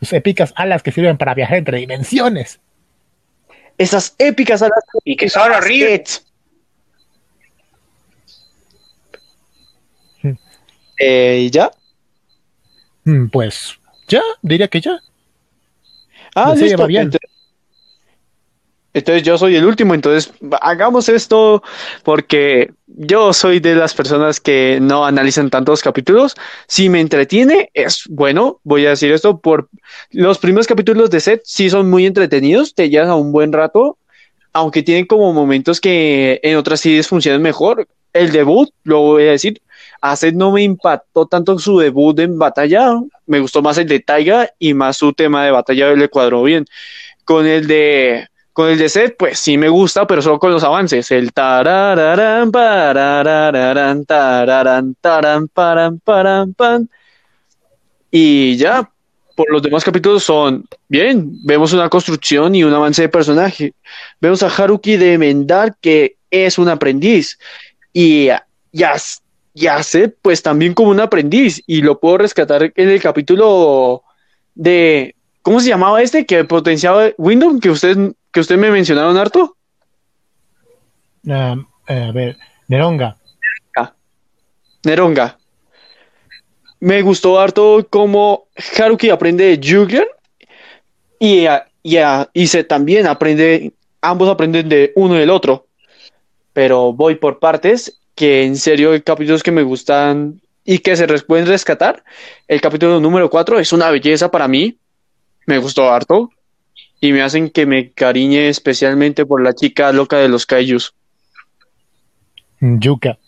[0.00, 2.60] Sus épicas alas que sirven para viajar entre dimensiones.
[3.76, 6.26] Esas épicas alas Y que son horribles.
[10.98, 11.70] Eh, ¿y ¿Ya?
[13.04, 14.98] Mm, Pues ya, diría que ya.
[16.34, 16.82] Ah, serie listo.
[16.82, 17.02] va bien.
[17.04, 17.29] Entonces,
[18.92, 21.62] entonces yo soy el último, entonces hagamos esto
[22.02, 26.34] porque yo soy de las personas que no analizan tantos capítulos.
[26.66, 29.68] Si me entretiene, es bueno, voy a decir esto, por
[30.10, 33.96] los primeros capítulos de Set sí son muy entretenidos, te llevan a un buen rato,
[34.52, 37.86] aunque tienen como momentos que en otras series funcionan mejor.
[38.12, 39.62] El debut, lo voy a decir,
[40.00, 42.94] a Seth no me impactó tanto su debut en batalla,
[43.26, 46.66] me gustó más el de Taiga y más su tema de batalla le cuadró bien.
[47.24, 48.26] Con el de
[48.60, 51.10] con el Seth, pues sí me gusta, pero solo con los avances.
[51.10, 56.90] El tarararán, parararán, tararán, tarán, paran, paran, pan.
[58.10, 58.90] Y ya,
[59.34, 61.38] por los demás capítulos son bien.
[61.42, 63.72] Vemos una construcción y un avance de personaje.
[64.20, 67.38] Vemos a Haruki de Mendar, que es un aprendiz.
[67.94, 68.28] Y
[68.72, 68.98] ya,
[69.82, 71.62] sé, pues también como un aprendiz.
[71.66, 74.02] Y lo puedo rescatar en el capítulo
[74.54, 75.14] de.
[75.42, 76.26] ¿Cómo se llamaba este?
[76.26, 77.96] Que potenciaba Windows, que usted,
[78.32, 79.56] que usted me mencionaron harto.
[81.28, 81.56] Ah,
[81.88, 82.36] eh, a ver,
[82.68, 83.16] Neronga.
[84.84, 85.36] Neronga.
[86.80, 88.46] Me gustó harto cómo
[88.78, 90.06] Haruki aprende de Julian
[91.18, 95.66] y, a- y, a- y se también aprende, ambos aprenden de uno y del otro.
[96.54, 101.06] Pero voy por partes, que en serio hay capítulos que me gustan y que se
[101.24, 102.02] pueden rescatar.
[102.48, 104.78] El capítulo número 4 es una belleza para mí.
[105.46, 106.30] Me gustó harto.
[107.00, 110.94] Y me hacen que me cariñe especialmente por la chica loca de los kaijus.
[112.60, 113.18] Yuka.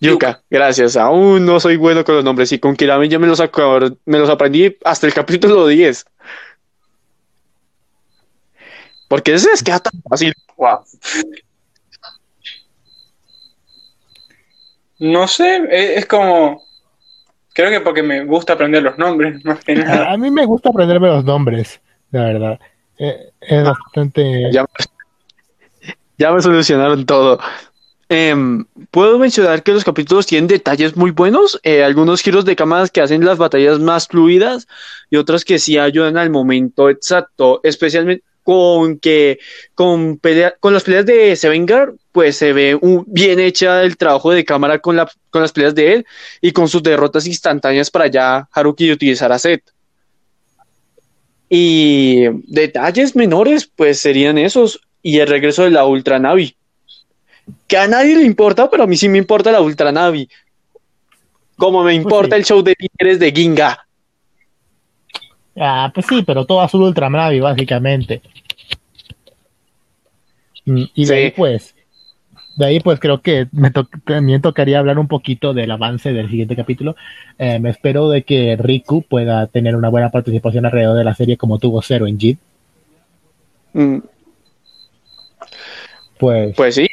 [0.00, 0.96] Yuka, gracias.
[0.96, 3.40] Aún no soy bueno con los nombres y con Kirame ya me los,
[4.04, 6.06] me los aprendí hasta el capítulo 10.
[9.06, 10.32] Porque ese es que tan fácil.
[10.56, 10.80] Wow.
[14.98, 16.64] No sé, e- es como.
[17.54, 20.12] Creo que porque me gusta aprender los nombres, más que nada.
[20.12, 22.60] A, mí me gusta aprenderme los nombres, la verdad.
[22.98, 24.50] Eh, es bastante.
[24.52, 24.64] Ya,
[26.18, 27.38] ya me solucionaron todo.
[28.08, 32.90] Em, Puedo mencionar que los capítulos tienen detalles muy buenos, eh, algunos giros de cámaras
[32.90, 34.68] que hacen las batallas más fluidas
[35.08, 39.38] y otros que sí ayudan al momento exacto, especialmente con que
[39.74, 44.30] con, pelea- con las peleas de Sevengar, pues se ve un- bien hecha el trabajo
[44.30, 46.06] de cámara con, la, con las peleas de él
[46.40, 49.60] y con sus derrotas instantáneas para ya Haruki utilizar a Zed.
[51.48, 54.80] Y detalles menores, pues serían esos.
[55.02, 56.56] Y el regreso de la Ultra Navi.
[57.66, 60.28] Que a nadie le importa, pero a mí sí me importa la Ultra Navi.
[61.56, 62.40] Como me importa sí.
[62.40, 63.86] el show de líderes de Ginga.
[65.58, 68.22] Ah, pues sí, pero todo azul Ultramavi, básicamente.
[70.64, 71.12] Mm, Y de Sí.
[71.12, 71.74] ahí, pues,
[72.56, 76.28] de ahí, pues creo que me to- también tocaría hablar un poquito del avance del
[76.28, 76.96] siguiente capítulo.
[77.38, 81.36] Eh, me espero de que Riku pueda tener una buena participación alrededor de la serie
[81.36, 82.36] como tuvo Zero en Jid.
[83.72, 83.98] Mm,
[86.18, 86.86] Pues, Pues sí.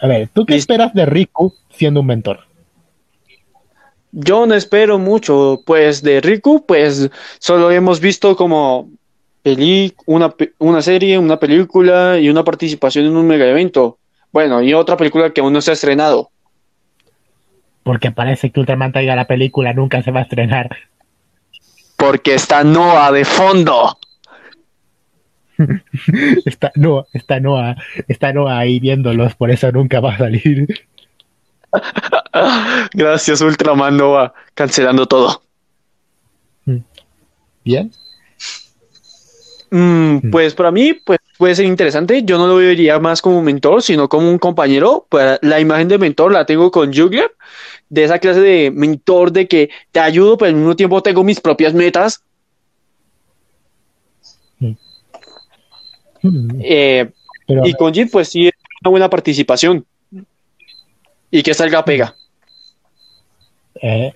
[0.00, 2.40] a ver, ¿tú qué esperas de Riku siendo un mentor?
[4.12, 8.90] Yo no espero mucho, pues de Riku, pues solo hemos visto como
[10.06, 13.98] una, una serie, una película y una participación en un mega evento.
[14.32, 16.30] Bueno, y otra película que aún no se ha estrenado.
[17.82, 20.76] Porque parece que Ultraman Taiga la película nunca se va a estrenar.
[21.96, 23.96] Porque está Noah de fondo.
[26.44, 27.76] está no, está Noah,
[28.08, 30.66] está Noah ahí viéndolos, por eso nunca va a salir.
[32.92, 35.42] Gracias, Ultraman Nova, cancelando todo.
[37.64, 37.90] Bien.
[39.70, 42.22] Mm, pues para mí, pues puede ser interesante.
[42.24, 45.06] Yo no lo vería más como un mentor, sino como un compañero.
[45.08, 47.32] Pues, la imagen de mentor la tengo con Jugler,
[47.88, 51.40] de esa clase de mentor de que te ayudo, pero al mismo tiempo tengo mis
[51.40, 52.22] propias metas.
[56.62, 57.10] Eh,
[57.46, 59.84] Pero, y con Jit, pues sí, es una buena participación.
[61.30, 62.14] Y que salga pega.
[63.82, 64.12] eh,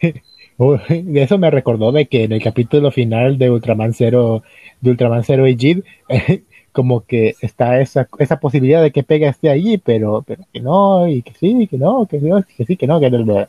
[0.60, 0.78] uh,
[1.14, 4.42] eso me recordó de que en el capítulo final de Ultraman Zero,
[4.80, 6.42] de Ultraman Zero y Jid, eh,
[6.72, 11.08] como que está esa, esa posibilidad de que Pega esté allí, pero, pero que no,
[11.08, 13.48] y que sí, que no, que no, que sí, que no, que no.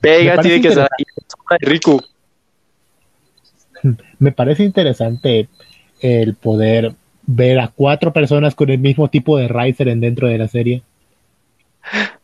[0.00, 1.04] Pega tiene que estar ahí.
[1.60, 2.00] Riku.
[4.18, 5.48] Me parece interesante
[6.00, 6.94] el poder
[7.26, 10.82] ver a cuatro personas con el mismo tipo de Riser en dentro de la serie.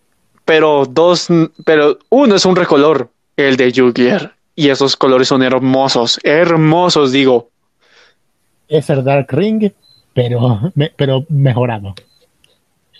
[0.46, 1.28] Pero dos,
[1.64, 4.32] pero uno es un recolor, el de Jugler.
[4.54, 7.50] Y esos colores son hermosos, hermosos, digo.
[8.68, 9.70] Es el Dark Ring,
[10.14, 11.94] pero, me- pero mejorado.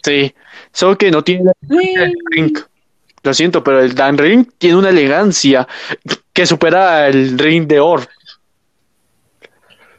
[0.02, 0.34] Sí,
[0.72, 2.58] solo que no tiene del ring.
[3.22, 5.66] Lo siento, pero el Dan Ring tiene una elegancia
[6.32, 8.06] que supera el ring de Or.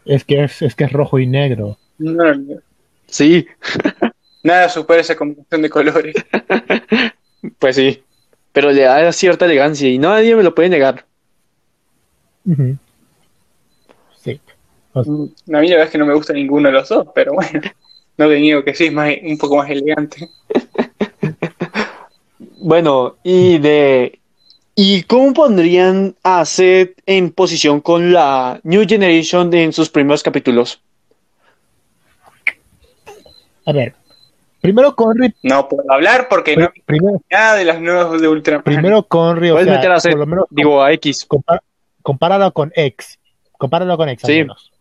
[0.05, 1.77] Es que es, es que es rojo y negro.
[1.97, 2.55] No, no,
[3.07, 3.45] Sí,
[4.43, 6.15] nada supera esa combinación de colores.
[7.59, 8.03] pues sí.
[8.51, 11.05] Pero le da cierta elegancia y nadie me lo puede negar.
[14.17, 14.39] Sí.
[14.95, 17.61] A mí la verdad es que no me gusta ninguno de los dos, pero bueno,
[18.17, 20.29] no te niego que sí, es más, un poco más elegante.
[22.59, 24.19] Bueno, y de.
[24.75, 30.81] ¿Y cómo pondrían a Seth en posición con la New Generation en sus primeros capítulos?
[33.65, 33.95] A ver,
[34.61, 38.63] primero Conry, No puedo hablar porque no primero, nada de las nuevas de Ultraman.
[38.63, 41.25] primero Conry, o Puedes sea, meter a Seth, por lo menos digo a X.
[41.25, 41.63] compara-
[42.01, 43.19] compáralo con X.
[43.57, 44.37] Compáralo con X al Sí.
[44.39, 44.71] menos.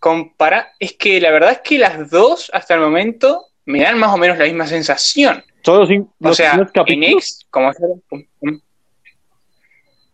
[0.00, 4.14] Compara, es que la verdad es que las dos hasta el momento me dan más
[4.14, 5.42] o menos la misma sensación.
[5.64, 7.02] Son los, cin- O los sea, primeros en.
[7.04, 7.72] X, como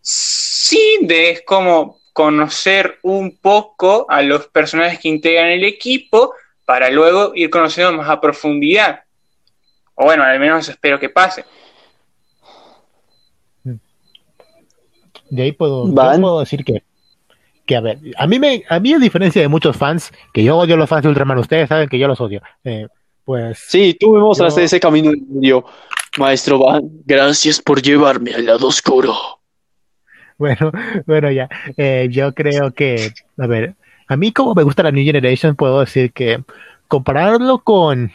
[0.01, 6.33] sí, de es como conocer un poco a los personajes que integran el equipo
[6.64, 9.00] para luego ir conociendo más a profundidad.
[9.94, 11.44] O bueno, al menos eso espero que pase.
[15.31, 16.83] De ahí puedo, yo puedo decir que,
[17.66, 20.57] que a ver, a mí me, a mí a diferencia de muchos fans, que yo
[20.57, 22.42] odio a los fans de Ultraman, ustedes saben que yo los odio.
[22.64, 22.87] eh,
[23.24, 25.64] pues Sí, tú me mostraste Yo- ese camino en medio.
[26.18, 29.14] Maestro Van, gracias por llevarme al lado oscuro.
[30.38, 30.70] Bueno,
[31.07, 31.48] bueno, ya.
[31.77, 33.74] Eh, yo creo que, a ver,
[34.07, 36.43] a mí como me gusta la New Generation, puedo decir que
[36.88, 38.12] compararlo con,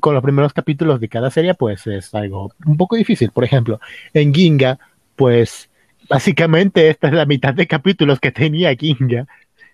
[0.00, 3.30] con los primeros capítulos de cada serie, pues es algo un poco difícil.
[3.30, 3.80] Por ejemplo,
[4.14, 4.78] en Ginga,
[5.16, 5.70] pues
[6.08, 9.26] básicamente esta es la mitad de capítulos que tenía Ginga.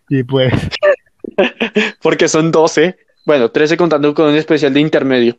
[0.08, 0.52] Y pues,
[2.02, 2.96] Porque son 12.
[3.24, 5.38] Bueno, 13 contando con un especial de intermedio.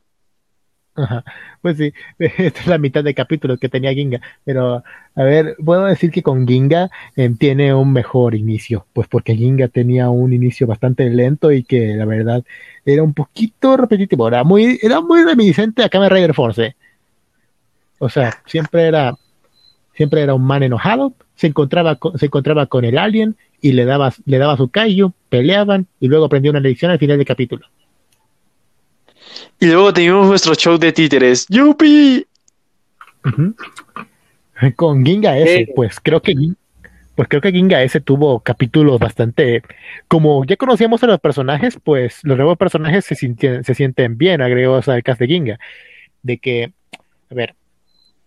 [0.97, 1.23] Ajá,
[1.61, 4.21] pues sí, esta es la mitad de capítulos que tenía Ginga.
[4.43, 4.83] Pero,
[5.15, 9.67] a ver, puedo decir que con Ginga eh, tiene un mejor inicio, pues porque Ginga
[9.67, 12.43] tenía un inicio bastante lento y que la verdad
[12.85, 16.75] era un poquito repetitivo, era muy, era muy reminiscente a Kamen Rider Force.
[17.99, 19.15] O sea, siempre era,
[19.93, 23.85] siempre era un man enojado, se encontraba con, se encontraba con el alien y le
[23.85, 27.65] daba, le daba su kaiju, peleaban y luego aprendía una lección al final del capítulo.
[29.59, 31.45] Y luego teníamos nuestro show de títeres.
[31.49, 32.25] ¡Yupi!
[34.75, 35.73] Con Ginga S, Eh.
[35.75, 36.33] pues creo que
[37.15, 39.63] pues creo que Ginga S tuvo capítulos bastante
[40.07, 44.39] como ya conocíamos a los personajes, pues los nuevos personajes se sienten, se sienten bien
[44.41, 45.59] agregados al cast de Ginga,
[46.21, 46.73] de que
[47.29, 47.55] a ver,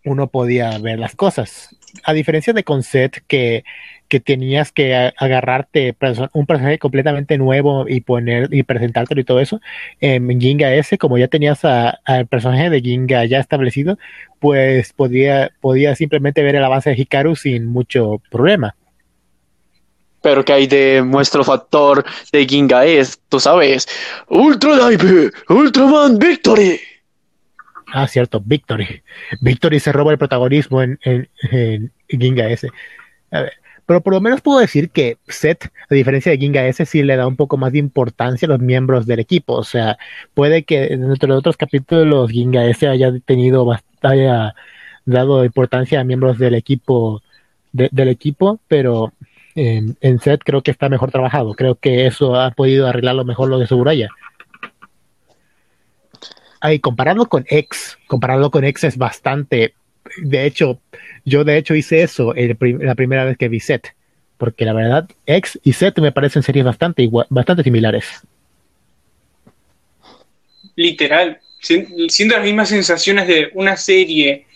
[0.04, 1.76] uno podía ver las cosas.
[2.04, 3.64] A diferencia de Concept que
[4.10, 5.96] que tenías que agarrarte
[6.32, 9.60] un personaje completamente nuevo y poner y presentártelo y todo eso.
[10.00, 13.98] En Ginga S, como ya tenías al personaje de Ginga ya establecido,
[14.40, 18.74] pues podía, podía simplemente ver el avance de Hikaru sin mucho problema.
[20.22, 23.86] Pero que hay de nuestro factor de Ginga es, tú sabes,
[24.28, 26.80] Ultra Live, Ultraman Victory.
[27.92, 29.02] Ah, cierto, Victory.
[29.40, 32.68] Victory se roba el protagonismo en, en, en Ginga S.
[33.30, 33.59] A ver,
[33.90, 37.16] pero por lo menos puedo decir que Seth, a diferencia de Ginga S, sí le
[37.16, 39.54] da un poco más de importancia a los miembros del equipo.
[39.54, 39.98] O sea,
[40.32, 43.66] puede que dentro de otros capítulos Ginga S haya tenido
[44.02, 44.54] haya
[45.06, 47.20] dado importancia a miembros del equipo
[47.72, 49.12] de- del equipo, pero
[49.56, 51.54] en, en set creo que está mejor trabajado.
[51.54, 54.08] Creo que eso ha podido arreglarlo mejor lo de Suburaya.
[56.60, 59.74] Ay, compararlo con X, compararlo con X es bastante.
[60.22, 60.80] De hecho,
[61.24, 63.94] yo de hecho hice eso el prim- la primera vez que vi Set,
[64.38, 68.06] porque la verdad X y Set me parecen series bastante igual, bastante similares.
[70.76, 71.38] Literal.
[71.60, 74.46] Sien- Siento las mismas sensaciones de una serie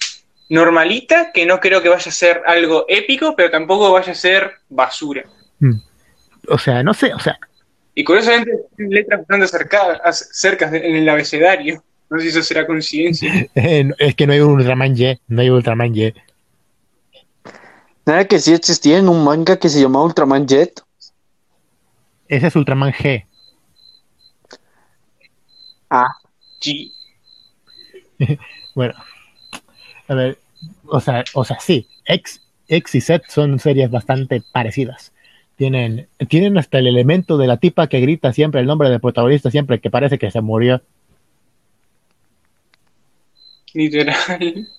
[0.49, 4.53] normalita que no creo que vaya a ser algo épico, pero tampoco vaya a ser
[4.69, 5.25] basura.
[6.49, 7.39] O sea, no sé, o sea,
[7.95, 11.83] Y curiosamente, letras bastante cerca, as- cercas en el abecedario.
[12.11, 13.33] No sé si eso será coincidencia.
[13.55, 16.13] eh, es que no hay un Ultraman Y, no hay Ultraman Y.
[18.07, 20.83] Nada que sí existía en un manga que se llamaba Ultraman Jet.
[22.29, 23.25] Ese es Ultraman G.
[25.91, 26.09] Ah,
[26.61, 26.93] G.
[28.75, 28.95] Bueno,
[30.09, 30.39] a ver,
[30.87, 35.13] o sea, o sea, sí, X, X y Z son series bastante parecidas.
[35.57, 39.53] Tienen, tienen hasta el elemento de la tipa que grita siempre el nombre del protagonista,
[39.53, 40.83] siempre que parece que se murió.
[43.75, 44.67] Literal.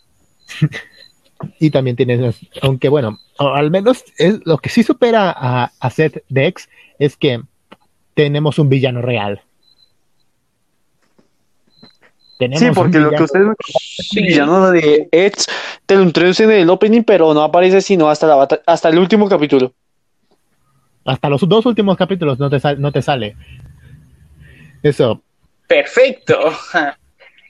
[1.60, 6.24] Y también tienes, aunque bueno, al menos es lo que sí supera a, a Seth
[6.30, 7.42] de X es que
[8.14, 9.42] tenemos un villano real.
[12.40, 13.54] Tenemos sí, porque lo que ustedes me
[13.98, 14.22] Sí.
[14.24, 15.46] villano de Edge
[15.86, 18.98] te lo introducen en el opening, pero no aparece sino hasta, la bata- hasta el
[19.00, 19.74] último capítulo.
[21.06, 23.36] hasta los dos últimos capítulos no te, sal- no te sale.
[24.84, 25.22] Eso,
[25.68, 26.38] Perfecto.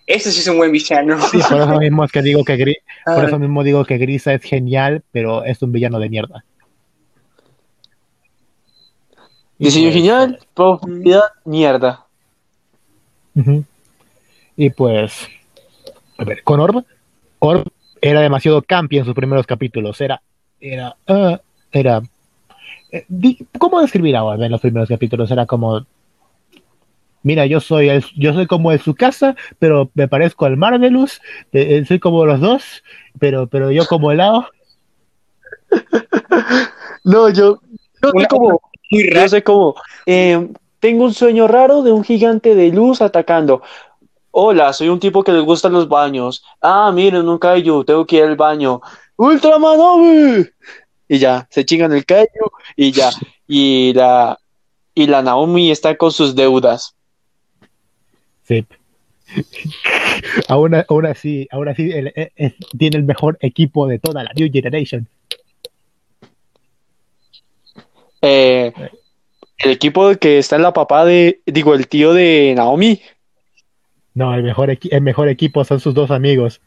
[0.07, 1.19] Ese sí es un buen villano.
[1.31, 3.97] sí, por eso mismo es que digo que Gri- por Ah, eso mismo digo que
[3.97, 6.43] Grisa es genial, pero es un villano de mierda.
[9.57, 12.05] Y Diseño pues, genial, profundidad, mierda.
[14.57, 15.27] Y pues,
[16.17, 16.83] a ver, con Orb,
[17.39, 17.67] Orb
[18.01, 19.99] era demasiado campi en sus primeros capítulos.
[20.01, 20.21] Era,
[20.59, 21.39] era, ah,
[21.71, 22.01] era.
[22.91, 25.31] eh, di- ¿Cómo describir a Orb en los primeros capítulos?
[25.31, 25.85] Era como,
[27.25, 31.19] mira, yo soy el, yo soy como el su casa, pero me parezco al Marvelous.
[31.51, 32.83] eh, eh, soy como los dos,
[33.19, 34.47] pero, pero yo como helado.
[37.03, 37.59] No, yo,
[38.01, 39.75] yo sé como, muy yo sé como,
[40.07, 40.49] eh,
[40.79, 43.61] tengo un sueño raro de un gigante de luz atacando.
[44.31, 46.43] Hola, soy un tipo que le gustan los baños.
[46.61, 48.81] Ah, miren, un kaiju, tengo que ir al baño.
[49.17, 50.49] ¡Ultraman Obi!
[51.07, 53.09] Y ya, se chingan el kaiju y ya.
[53.47, 54.39] Y la,
[54.95, 56.94] y la Naomi está con sus deudas.
[58.45, 58.65] Sí.
[60.47, 64.31] aún, aún así, aún así el- eh, eh, tiene el mejor equipo de toda la
[64.35, 65.07] New Generation.
[68.21, 68.73] Eh,
[69.59, 73.01] el equipo que está en la papá de, digo, el tío de Naomi.
[74.13, 76.61] No, el mejor, el mejor equipo son sus dos amigos.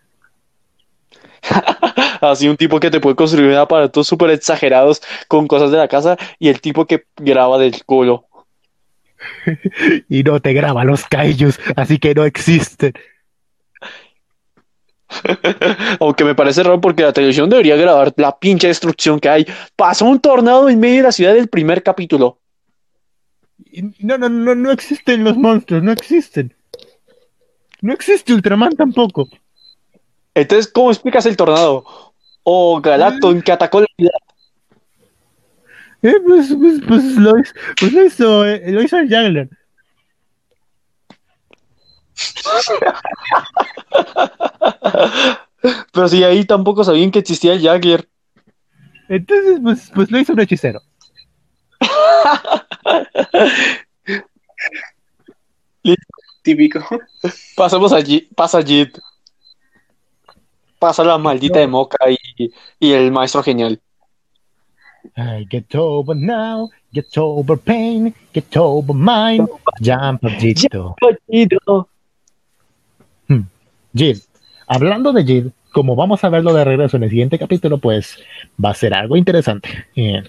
[2.21, 6.17] Así un tipo que te puede construir aparatos súper exagerados con cosas de la casa
[6.39, 8.28] y el tipo que graba del culo.
[10.09, 12.93] Y no te graba los kaijus, así que no existen.
[16.01, 19.47] Aunque me parece raro porque la televisión debería grabar la pinche destrucción que hay.
[19.77, 22.39] Pasó un tornado en medio de la ciudad del primer capítulo.
[24.01, 26.55] No, no, no, no existen los monstruos, no existen.
[27.81, 29.29] No existe Ultraman tampoco.
[30.35, 31.85] Entonces, ¿cómo explicas el tornado?
[32.43, 34.13] O Galacton que atacó la ciudad.
[36.03, 39.49] Eh, pues, pues, pues lo, hizo, pues lo hizo, eh, lo hizo el Jagler.
[45.93, 48.09] Pero si ahí tampoco sabían que existía el Jagger.
[49.09, 50.81] Entonces, pues, pues lo hizo un hechicero.
[56.43, 56.81] Típico.
[57.57, 58.99] Pasamos allí, pasa Jit.
[60.79, 63.81] Pasa la maldita de Moca y, y el maestro genial.
[65.17, 69.47] I get over now, get over pain, get over mine,
[69.81, 70.95] jump Jito.
[73.95, 74.21] Jill,
[74.67, 78.19] hablando de Jill, como vamos a verlo de regreso en el siguiente capítulo, pues
[78.63, 79.69] va a ser algo interesante.
[79.97, 80.23] Eh,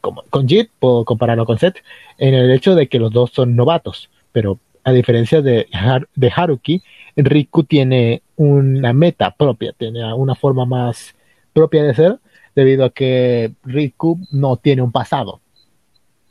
[0.00, 1.76] como- con Jill, puedo compararlo con Seth,
[2.18, 6.32] en el hecho de que los dos son novatos, pero a diferencia de, Har- de
[6.34, 6.82] Haruki,
[7.16, 11.14] Riku tiene una meta propia, tiene una forma más
[11.52, 12.18] propia de ser,
[12.54, 15.40] debido a que Riku no tiene un pasado.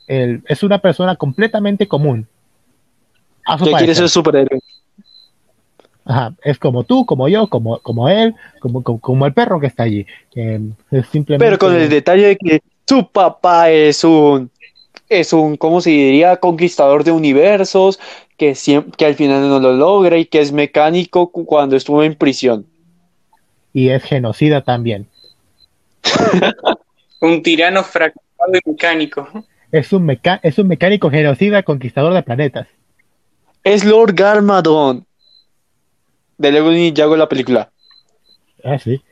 [0.06, 2.26] Él es una persona completamente común.
[3.46, 4.60] A su quiere ser superhéroe.
[6.06, 9.66] Ajá, es como tú, como yo, como, como él, como, como, como el perro que
[9.66, 10.06] está allí.
[10.34, 10.60] Eh,
[10.90, 11.44] es simplemente.
[11.46, 14.50] Pero con el detalle de que su papá es un,
[15.08, 16.36] es un, ¿cómo se diría?
[16.36, 17.98] Conquistador de universos,
[18.36, 22.02] que, siem- que al final no lo logra y que es mecánico cu- cuando estuvo
[22.02, 22.66] en prisión.
[23.72, 25.06] Y es genocida también.
[27.20, 29.28] Un tirano fracasado mecánico.
[29.72, 32.68] Es un, meca es un mecánico genocida conquistador de planetas.
[33.62, 35.06] Es Lord Garmadon.
[36.36, 37.70] De Lego Ninjago la película.
[38.62, 39.02] Ah, sí.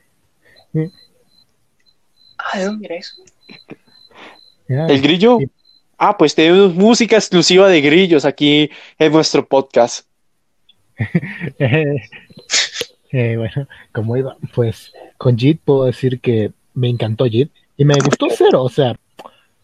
[2.39, 3.23] Ah, ¿de dónde era eso?
[4.69, 5.39] ¿El grillo?
[5.39, 5.51] sí.
[6.05, 8.69] Ah, pues tenemos música exclusiva de grillos aquí
[8.99, 10.07] en nuestro podcast.
[13.15, 17.95] Eh, bueno, como iba, pues con Jit puedo decir que me encantó Jit y me
[18.05, 18.97] gustó Cero, o sea,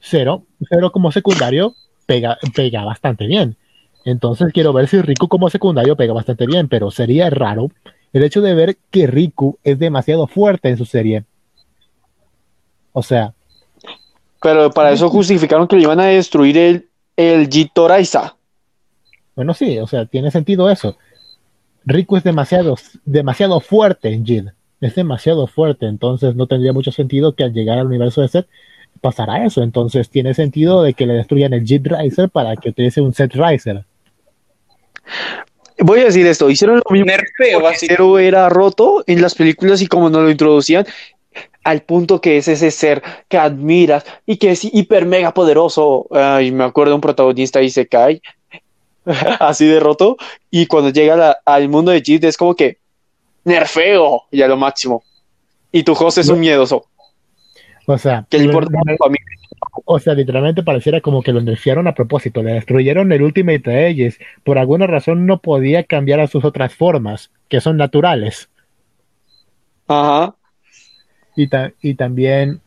[0.00, 1.74] Cero, Cero como secundario
[2.06, 3.56] pega, pega bastante bien.
[4.04, 7.70] Entonces quiero ver si Riku como secundario pega bastante bien, pero sería raro
[8.12, 11.24] el hecho de ver que Riku es demasiado fuerte en su serie.
[12.92, 13.34] O sea,
[14.40, 18.36] Pero para eso justificaron que le iban a destruir el, el Jitoraiza.
[19.34, 20.96] bueno, sí, o sea, tiene sentido eso.
[21.84, 24.48] Riku es demasiado, demasiado fuerte en Jid.
[24.80, 28.46] Es demasiado fuerte, entonces no tendría mucho sentido que al llegar al universo de Set
[29.00, 29.62] pasara eso.
[29.62, 33.34] Entonces tiene sentido de que le destruyan el Jid Riser para que utilice un Set
[33.34, 33.84] Riser.
[35.80, 40.10] Voy a decir esto, hicieron lo mismo Nerfeo, era roto en las películas y como
[40.10, 40.84] nos lo introducían,
[41.62, 46.06] al punto que es ese ser que admiras y que es hiper mega poderoso.
[46.10, 48.20] Ay, me acuerdo de un protagonista y se cae
[49.38, 50.16] así de roto.
[50.50, 52.78] Y cuando llega la- al mundo de Jid es como que
[53.48, 55.02] nerfeo y a lo máximo.
[55.72, 56.86] Y tu host es un miedoso.
[57.86, 58.60] O sea, que le a
[59.84, 62.42] o sea, literalmente pareciera como que lo nerfearon a propósito.
[62.42, 64.18] Le destruyeron el Ultimate de Aegis.
[64.44, 68.50] Por alguna razón no podía cambiar a sus otras formas, que son naturales.
[69.86, 70.34] Ajá.
[71.34, 72.60] Y, ta- y también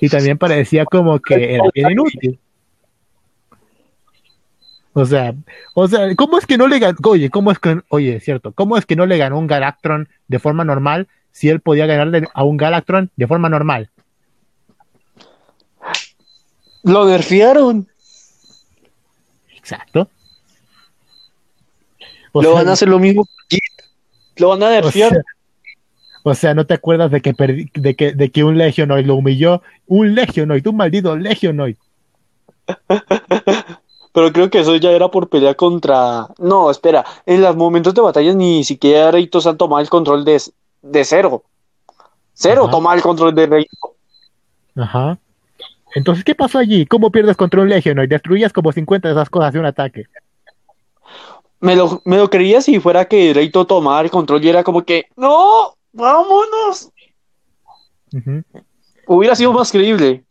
[0.00, 2.38] y también parecía como que era bien inútil.
[5.00, 5.32] O sea,
[5.74, 6.98] o sea, ¿cómo es que no le ganó?
[7.04, 10.08] Oye, ¿cómo es que, oye, es cierto, ¿cómo es que no le ganó un Galactron
[10.26, 13.90] de forma normal si él podía ganarle a un Galactron de forma normal?
[16.82, 17.86] Lo nerfearon.
[19.56, 20.10] Exacto.
[22.32, 23.24] O lo sea, van a hacer lo mismo.
[24.36, 25.12] Lo van a o nerfear.
[25.12, 25.22] sea,
[26.24, 29.14] o sea, ¿no te acuerdas de que, perdi- de que, de que un Legionoid lo
[29.14, 29.62] humilló?
[29.86, 31.76] Un Legionoid, un maldito Legionoid.
[34.12, 36.26] Pero creo que eso ya era por pelea contra.
[36.38, 37.04] No, espera.
[37.26, 40.40] En los momentos de batalla ni siquiera Reito San tomaba el control de,
[40.82, 41.42] de cero.
[42.32, 42.70] Cero Ajá.
[42.70, 43.94] tomaba el control de Reito.
[44.76, 45.18] Ajá.
[45.94, 46.86] Entonces, ¿qué pasó allí?
[46.86, 48.08] ¿Cómo pierdes contra un Legionoid?
[48.08, 50.04] Destruyas como 50 de esas cosas de un ataque.
[51.60, 54.82] Me lo, me lo creía si fuera que Reito tomara el control y era como
[54.84, 55.06] que.
[55.16, 55.74] ¡No!
[55.92, 56.90] ¡Vámonos!
[59.06, 60.24] Hubiera sido más creíble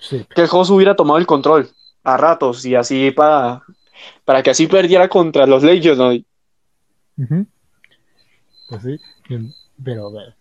[0.00, 0.26] Sí.
[0.34, 1.70] que el host hubiera tomado el control
[2.06, 3.62] a ratos y así para.
[4.24, 6.22] Para que así perdiera contra los Legionoid.
[7.18, 7.46] Ujú.
[8.68, 8.98] Pues sí.
[9.34, 9.46] mm,
[9.82, 10.34] Pero, bueno,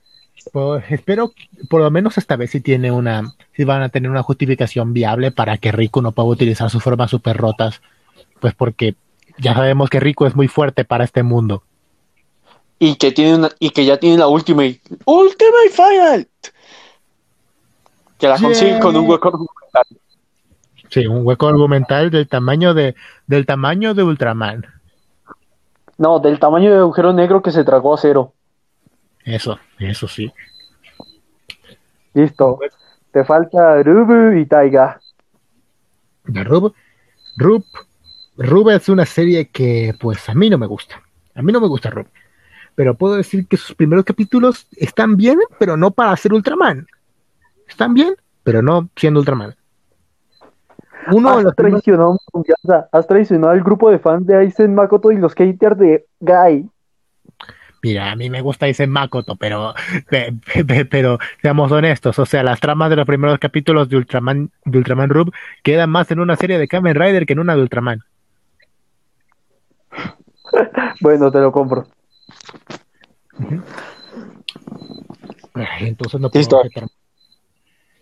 [0.51, 1.31] pues, espero,
[1.69, 5.31] por lo menos esta vez si tiene una, si van a tener una justificación viable
[5.31, 7.81] para que Riku no pueda utilizar sus formas super rotas.
[8.39, 8.95] Pues porque
[9.37, 11.63] ya sabemos que Riku es muy fuerte para este mundo.
[12.77, 14.81] Y que, tiene una, y que ya tiene la Ultimate.
[15.05, 16.27] ¡Ultimate Final!
[18.19, 18.79] Que la consigue Yeah.
[18.79, 19.47] con un hueco.
[20.95, 22.95] Sí, un hueco argumental del tamaño de,
[23.27, 24.65] del tamaño de Ultraman.
[25.97, 28.31] No, del tamaño de agujero negro que se tragó a cero.
[29.25, 30.31] Eso, eso sí.
[32.13, 32.59] Listo.
[33.11, 35.01] Te falta Rubu y Taiga.
[36.23, 36.73] Rub,
[37.35, 37.65] Rub,
[38.37, 41.01] Rub es una serie que pues a mí no me gusta.
[41.33, 42.07] A mí no me gusta Rub.
[42.73, 46.87] Pero puedo decir que sus primeros capítulos están bien, pero no para ser Ultraman.
[47.67, 49.57] Están bien, pero no siendo Ultraman.
[51.11, 52.89] Uno de los Has primeros- traicionado, confianza.
[52.91, 56.69] Has traicionado al grupo de fans de Aizen Makoto y los haters de Guy.
[57.83, 59.75] Mira, a mí me gusta ese Makoto, pero,
[60.09, 63.97] pe- pe- pe- pero seamos honestos, o sea, las tramas de los primeros capítulos de
[63.97, 65.31] Ultraman, de Ultraman Rub
[65.61, 67.99] quedan más en una serie de Kamen Rider que en una de Ultraman.
[71.01, 71.87] Bueno, te lo compro.
[75.53, 76.61] Ay, Entonces no puedo Listo.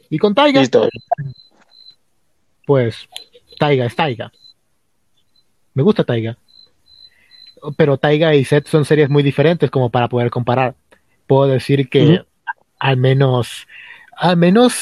[0.10, 0.88] Y con Taiga, Listo.
[2.66, 3.08] Pues
[3.60, 4.32] Taiga es Taiga.
[5.74, 6.38] Me gusta Taiga.
[7.78, 10.76] Pero Taiga y Set son series muy diferentes como para poder comparar.
[11.28, 12.24] Puedo decir que
[12.80, 13.68] al menos,
[14.18, 14.76] al menos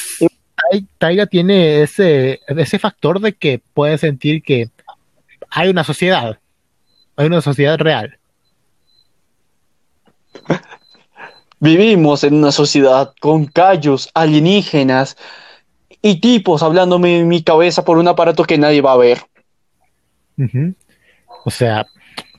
[0.70, 4.68] Tai- Taiga tiene ese, ese factor de que puede sentir que
[5.50, 6.38] hay una sociedad,
[7.16, 8.18] hay una sociedad real.
[11.60, 15.16] Vivimos en una sociedad con callos, alienígenas
[16.02, 19.18] y tipos hablándome en mi cabeza por un aparato que nadie va a ver.
[21.44, 21.86] O sea,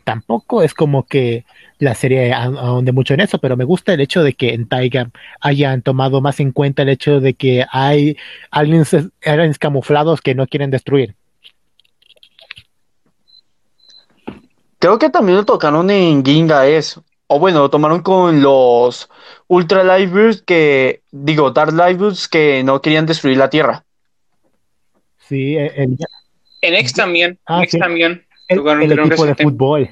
[0.03, 1.45] tampoco es como que
[1.79, 5.09] la serie ahonde mucho en eso, pero me gusta el hecho de que en Taiga
[5.39, 8.17] hayan tomado más en cuenta el hecho de que hay
[8.51, 8.95] aliens,
[9.25, 11.15] aliens camuflados que no quieren destruir.
[14.79, 17.03] Creo que también lo tocaron en Ginga eso.
[17.27, 19.09] O bueno, lo tomaron con los
[19.47, 23.85] Ultra Live que, digo, Dark Live que no querían destruir la Tierra.
[25.27, 25.97] Sí, el,
[26.61, 27.39] en X también.
[27.45, 27.79] Ah, en X sí.
[27.79, 28.25] también.
[28.49, 29.89] el, el equipo de fútbol.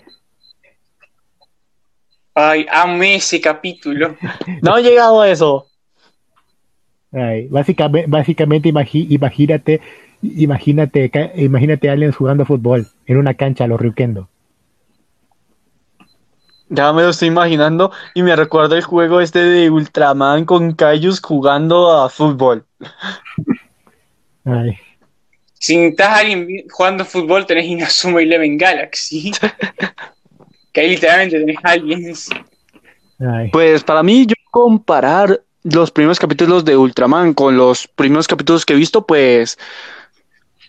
[2.34, 4.16] Ay, amé ese capítulo.
[4.62, 5.68] No he llegado a eso.
[7.12, 9.82] Ay, básicamente, básicamente imagi- imagínate,
[10.22, 14.30] imagínate, imagínate a aliens jugando fútbol en una cancha a los Ryukendo.
[16.74, 21.20] Ya me lo estoy imaginando y me recuerda el juego este de Ultraman con Kaijus
[21.20, 22.66] jugando a fútbol.
[24.46, 24.78] Ay,
[25.60, 29.34] Si a alguien jugando fútbol, tenés Inazuma Eleven Galaxy.
[30.72, 32.30] que ahí literalmente tenés aliens.
[33.20, 33.50] ay.
[33.52, 38.74] Pues para mí, yo comparar los primeros capítulos de Ultraman con los primeros capítulos que
[38.74, 39.60] he visto, pues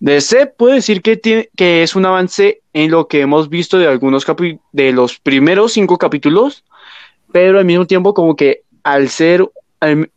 [0.03, 3.79] de C puedo decir que, tiene, que es un avance en lo que hemos visto
[3.79, 6.65] de algunos capi- de los primeros cinco capítulos,
[7.31, 9.49] pero al mismo tiempo como que al ser,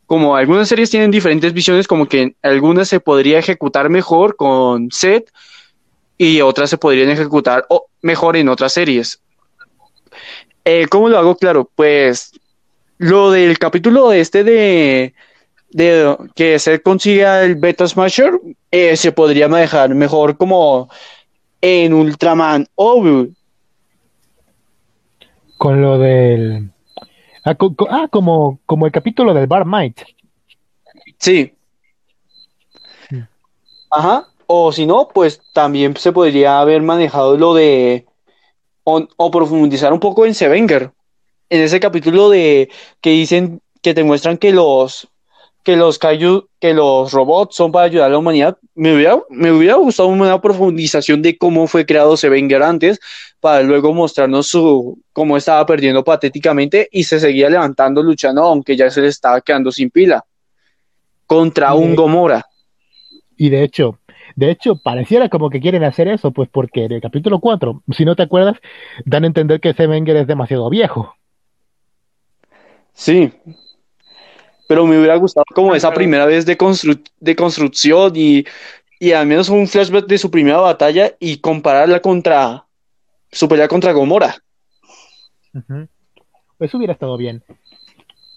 [0.07, 5.31] como algunas series tienen diferentes visiones, como que algunas se podría ejecutar mejor con Set
[6.17, 7.67] y otras se podrían ejecutar
[8.01, 9.21] mejor en otras series.
[10.63, 11.37] Eh, ¿Cómo lo hago?
[11.37, 12.31] Claro, pues
[12.97, 15.13] lo del capítulo este de,
[15.75, 18.39] de que se consiga el Beta Smasher
[18.71, 20.89] eh, se podría manejar mejor como
[21.59, 23.33] en Ultraman Obu.
[25.57, 26.69] Con lo del.
[27.43, 29.99] Ah, co- ah, como, como el capítulo del Bar Might.
[31.19, 31.53] Sí.
[33.11, 33.19] Mm.
[33.91, 34.27] Ajá.
[34.47, 38.05] O si no, pues también se podría haber manejado lo de
[38.85, 40.91] o, o profundizar un poco en Sevenger.
[41.49, 42.69] En ese capítulo de
[43.01, 45.09] que dicen que te muestran que los
[45.65, 48.55] que los kaiju, que los robots son para ayudar a la humanidad.
[48.75, 52.99] Me hubiera, me hubiera gustado una profundización de cómo fue creado Sevenger antes,
[53.39, 58.91] para luego mostrarnos su cómo estaba perdiendo patéticamente y se seguía levantando, luchando, aunque ya
[58.91, 60.23] se le estaba quedando sin pila.
[61.25, 62.45] Contra Y un Gomora.
[63.35, 63.97] Y de hecho,
[64.35, 68.05] de hecho, pareciera como que quieren hacer eso, pues porque en el capítulo 4, si
[68.05, 68.57] no te acuerdas,
[69.03, 71.15] dan a entender que Sevenger es demasiado viejo.
[72.93, 73.33] Sí.
[74.67, 78.45] Pero me hubiera gustado como Ah, esa primera vez de, constru- de construcción y,
[78.99, 82.65] y al menos un flashback de su primera batalla y compararla contra
[83.31, 84.37] su pelea contra Gomora.
[86.59, 87.43] Eso hubiera estado bien.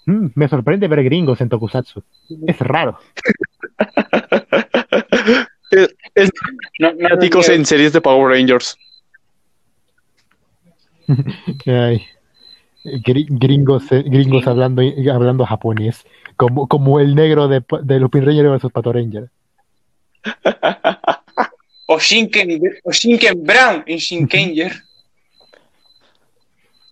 [0.05, 2.03] Mm, me sorprende ver gringos en Tokusatsu.
[2.47, 2.99] Es raro.
[6.15, 6.31] Es
[6.79, 8.75] No, no, no, en series de Power Rangers.
[11.67, 12.05] Ay,
[12.83, 16.05] gringos, eh, gringos hablando, hablando japonés,
[16.35, 19.29] como, como el negro de, de Lupin Ranger versus Pato Ranger.
[21.91, 24.73] O Shinken, o Shinken Brown en Shinkenger.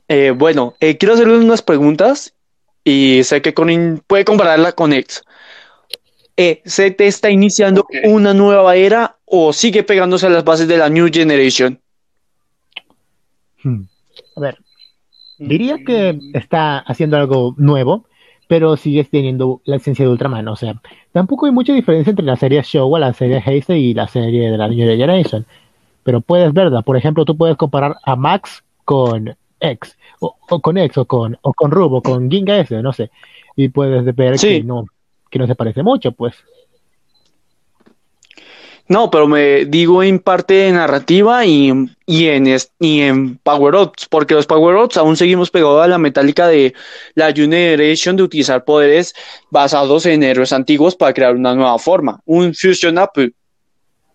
[0.09, 2.33] Eh, bueno, eh, quiero hacerle unas preguntas
[2.85, 5.21] y sé que puede compararla con X.
[6.37, 10.77] Eh, ¿se te está iniciando una nueva era o sigue pegándose a las bases de
[10.77, 11.81] la New Generation?
[13.63, 13.81] Hmm.
[14.37, 14.57] A ver,
[15.39, 18.05] diría que está haciendo algo nuevo,
[18.47, 20.47] pero sigue teniendo la esencia de Ultraman.
[20.47, 20.81] O sea,
[21.11, 24.57] tampoco hay mucha diferencia entre la serie Showa, la serie Heisei y la serie de
[24.57, 25.45] la New Generation.
[26.03, 26.81] Pero puedes verla.
[26.81, 31.37] Por ejemplo, tú puedes comparar a Max con X, o, o con X, o con,
[31.41, 33.09] o con Rub, o con Ginga S, no sé.
[33.55, 34.47] Y puedes ver Sí.
[34.59, 34.85] que, no,
[35.29, 36.35] que no se parece mucho, pues.
[38.89, 41.73] No, pero me digo en parte de narrativa y,
[42.05, 45.87] y en, es- y en Power Ups, porque los Power Ups aún seguimos pegados a
[45.87, 46.73] la metálica de
[47.13, 49.13] la New Generation de utilizar poderes
[49.51, 53.33] basados en héroes antiguos para crear una nueva forma, un Fusion Up.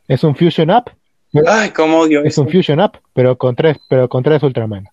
[0.09, 0.91] Es un Fusion Up,
[1.47, 2.43] Ay, cómo odio es eso.
[2.43, 4.87] un Fusion Up, pero con tres, pero con tres Ultraman.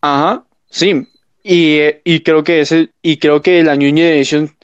[0.00, 1.06] Ajá, sí.
[1.42, 4.54] Y, y creo que ese, y creo que la New Generation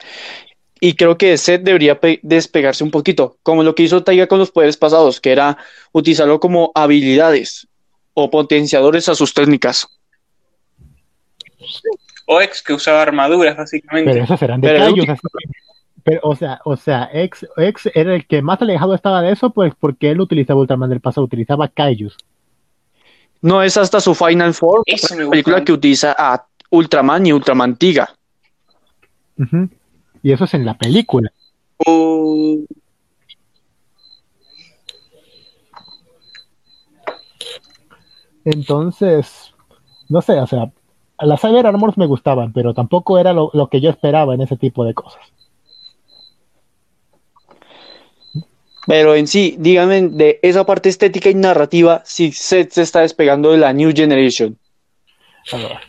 [0.79, 4.39] y creo que Seth debería pe- despegarse un poquito, como lo que hizo Taiga con
[4.39, 5.57] los poderes pasados, que era
[5.91, 7.67] utilizarlo como habilidades
[8.13, 9.87] o potenciadores a sus técnicas.
[12.25, 14.11] O ex que usaba armaduras, básicamente.
[14.11, 15.15] Pero esos eran de Pero que-
[16.03, 19.49] Pero, o sea, o sea, ex, ex era el que más alejado estaba de eso,
[19.49, 22.15] pues porque él utilizaba Ultraman del pasado, utilizaba Kaijus.
[23.41, 28.09] No es hasta su Final la gusta película que utiliza a Ultraman y Ultraman Tiga.
[29.37, 29.69] Ujú.
[30.27, 31.31] Y eso es en la película.
[38.43, 39.53] Entonces,
[40.09, 40.69] no sé, o sea,
[41.19, 44.57] las Cyber Armors me gustaban, pero tampoco era lo, lo que yo esperaba en ese
[44.57, 45.21] tipo de cosas.
[48.85, 53.53] Pero en sí, díganme de esa parte estética y narrativa, si Seth se está despegando
[53.53, 54.57] de la New Generation.
[55.53, 55.79] A ver,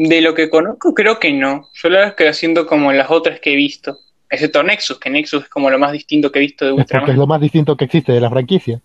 [0.00, 1.70] De lo que conozco, creo que no.
[1.74, 3.98] Yo la verdad es que haciendo como las otras que he visto.
[4.30, 6.92] Excepto Nexus, que Nexus es como lo más distinto que he visto de es porque
[6.92, 7.16] es Ultraman.
[7.18, 8.80] lo más distinto que existe de la franquicia.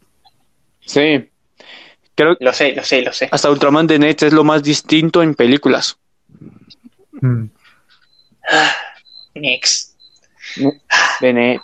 [0.79, 1.29] Sí.
[2.15, 3.29] Creo que Lo sé, lo sé, lo sé.
[3.31, 5.97] hasta Ultraman de Net es lo más distinto en películas.
[7.21, 7.45] Mm.
[9.35, 9.95] Next.
[11.21, 11.61] De Net.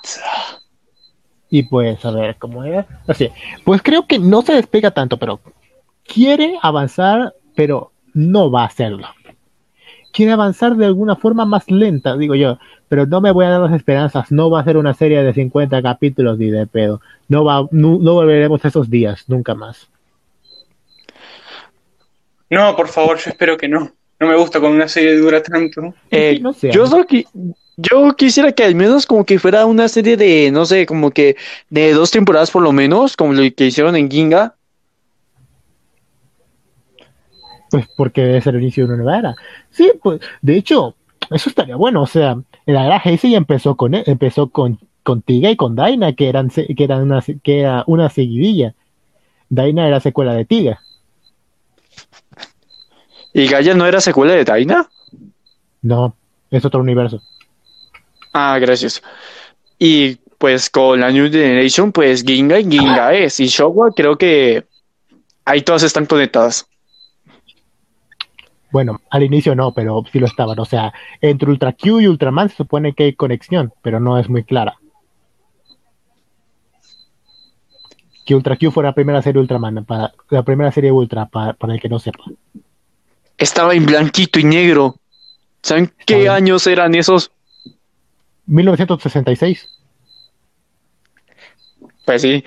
[1.49, 2.85] Y pues, a ver, ¿cómo era?
[3.07, 3.29] Así,
[3.63, 5.39] pues creo que no se despega tanto, pero
[6.05, 9.07] quiere avanzar, pero no va a hacerlo.
[10.19, 12.59] Quiere avanzar de alguna forma más lenta, digo yo,
[12.89, 14.33] pero no me voy a dar las esperanzas.
[14.33, 16.99] No va a ser una serie de 50 capítulos ni de pedo.
[17.29, 19.87] No, va, no, no volveremos a esos días, nunca más.
[22.49, 23.93] No, por favor, yo espero que no.
[24.19, 25.93] No me gusta cuando una serie dura tanto.
[26.11, 26.69] Eh, Sí, no sé.
[26.73, 27.25] yo, solo qui-
[27.77, 31.37] yo quisiera que al menos como que fuera una serie de, no sé, como que
[31.69, 34.55] de dos temporadas por lo menos, como lo que hicieron en Ginga.
[37.69, 39.35] Pues porque es el inicio de una nueva era.
[39.69, 40.95] Sí, pues, de hecho,
[41.29, 42.01] eso estaría bueno.
[42.01, 46.29] O sea, la era Heisei empezó con empezó con, con Tiga y con Daina, que
[46.29, 48.73] eran que eran una que era una seguidilla.
[49.49, 50.79] Daina era secuela de Tiga.
[53.33, 54.89] ¿Y Gaia no era secuela de Taina?
[55.81, 56.15] No,
[56.49, 57.21] es otro universo.
[58.33, 59.01] Ah, gracias.
[59.77, 63.39] Y pues con la New Generation, pues Ginga y Ginga es.
[63.39, 64.65] Y Showa creo que
[65.45, 66.68] ahí todas están conectadas.
[68.71, 70.59] Bueno, al inicio no, pero sí lo estaban.
[70.59, 74.29] O sea, entre Ultra Q y Ultraman se supone que hay conexión, pero no es
[74.29, 74.77] muy clara.
[78.25, 81.73] Que Ultra Q fue la primera serie Ultraman, para, la primera serie Ultra, para, para
[81.73, 82.23] el que no sepa.
[83.37, 84.97] Estaba en blanquito y negro.
[85.63, 87.31] ¿Saben qué años eran esos?
[88.45, 89.67] 1966.
[92.05, 92.43] Pues sí,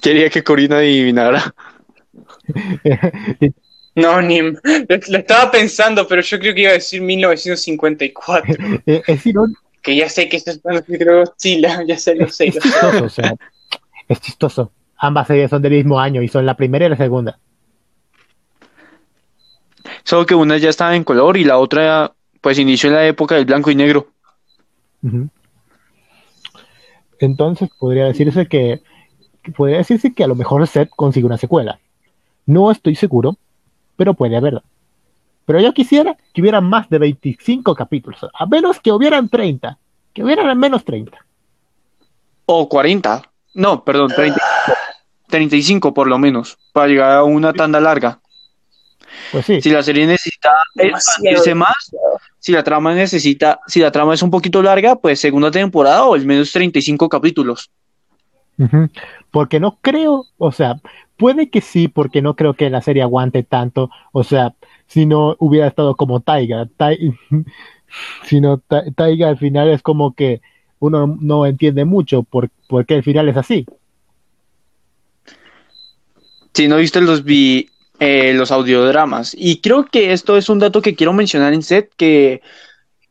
[0.00, 1.54] quería que Corina adivinara.
[3.94, 4.40] No, ni.
[4.40, 4.56] Lo,
[5.18, 8.54] estaba pensando, pero yo creo que iba a decir 1954.
[8.86, 9.60] Eh, es irónico.
[9.82, 11.82] Que ya sé que eso es cuando se creó Godzilla.
[11.86, 12.48] Ya sé, lo sé.
[12.48, 12.70] Es lo sé.
[12.70, 13.34] chistoso, o sea,
[14.08, 14.72] es chistoso.
[14.96, 17.38] Ambas series son del mismo año y son la primera y la segunda.
[20.04, 23.34] Solo que una ya estaba en color y la otra pues inició en la época
[23.34, 24.08] del blanco y negro.
[27.18, 28.82] Entonces podría decirse que,
[29.42, 31.80] que podría decirse que a lo mejor Seth consigue una secuela.
[32.46, 33.36] No estoy seguro,
[34.02, 34.64] pero puede haberla.
[35.46, 39.78] Pero yo quisiera que hubiera más de 25 capítulos, a menos que hubieran 30,
[40.12, 41.16] que hubieran al menos 30.
[42.46, 43.22] O 40.
[43.54, 44.40] No, perdón, 30,
[45.28, 48.18] 35 por lo menos, para llegar a una tanda larga.
[49.30, 51.94] Pues sí, Si la serie necesita expandirse más,
[52.40, 56.14] si la trama necesita, si la trama es un poquito larga, pues segunda temporada o
[56.14, 57.70] al menos 35 capítulos.
[59.30, 60.80] Porque no creo, o sea,
[61.22, 64.54] puede que sí, porque no creo que la serie aguante tanto, o sea,
[64.88, 67.14] si no hubiera estado como Taiga, Tai-
[68.24, 70.40] si no, Ta- Taiga al final es como que
[70.80, 73.64] uno no entiende mucho por, porque el final es así.
[76.54, 77.68] Si no viste los vi,
[78.00, 79.32] eh, los audiodramas.
[79.38, 82.42] Y creo que esto es un dato que quiero mencionar en set que,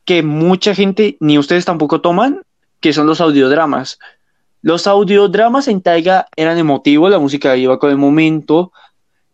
[0.06, 2.42] que mucha gente, ni ustedes tampoco toman,
[2.82, 4.00] que son los audiodramas.
[4.62, 8.72] Los audiodramas en Taiga eran emotivos, la música iba con el momento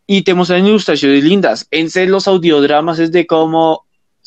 [0.05, 1.67] y te mostraban ilustraciones lindas.
[1.71, 3.85] En set los audiodramas es de cómo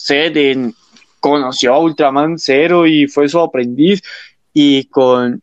[0.08, 0.74] en-
[1.20, 4.02] conoció a Ultraman Zero y fue su aprendiz
[4.52, 5.42] y con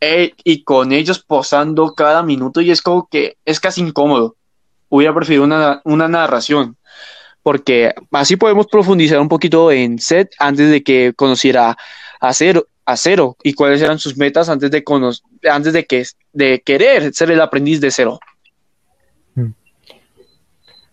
[0.00, 4.36] eh, y con ellos posando cada minuto y es como que es casi incómodo.
[4.90, 6.76] Hubiera preferido una, una narración,
[7.42, 11.76] porque así podemos profundizar un poquito en Seth antes de que conociera
[12.20, 15.12] a Zero, a Zero y cuáles eran sus metas antes de cono-
[15.50, 18.18] antes de que de querer ser el aprendiz de Zero.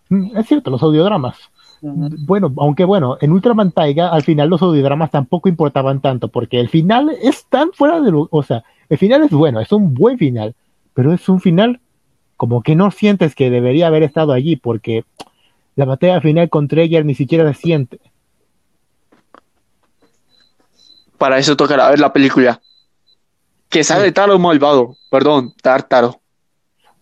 [0.09, 1.37] Mm, Es cierto, los audiodramas.
[1.81, 6.67] Bueno, aunque bueno, en Ultraman Taiga al final los audiodramas tampoco importaban tanto, porque el
[6.67, 10.17] final es tan fuera de lo, o sea, el final es bueno, es un buen
[10.17, 10.55] final,
[10.93, 11.79] pero es un final
[12.37, 15.05] como que no sientes que debería haber estado allí, porque
[15.75, 17.99] la batalla final con Trigger ni siquiera se siente.
[21.17, 22.61] Para eso tocará ver la película.
[23.69, 26.19] Que sale Taro malvado, perdón, Tartaro.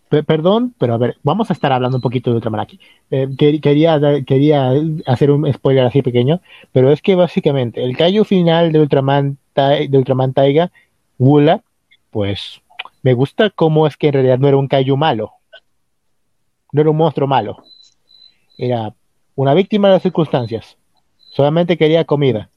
[0.08, 2.78] Pe- perdón, pero a ver, vamos a estar hablando un poquito de Ultraman aquí.
[3.10, 4.72] Eh, que- quería, quería
[5.06, 6.40] hacer un spoiler así pequeño,
[6.72, 10.70] pero es que básicamente el callo final de Ultraman, de Ultraman Taiga,
[11.18, 11.62] Wula,
[12.10, 12.60] pues
[13.02, 15.32] me gusta cómo es que en realidad no era un callo malo.
[16.72, 17.62] No era un monstruo malo.
[18.58, 18.94] Era
[19.36, 20.76] una víctima de las circunstancias.
[21.30, 22.48] Solamente quería comida.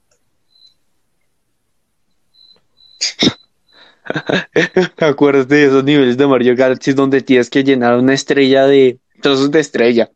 [4.97, 9.51] Acuérdate de esos niveles de Mario Galaxy donde tienes que llenar una estrella de trozos
[9.51, 10.09] de estrella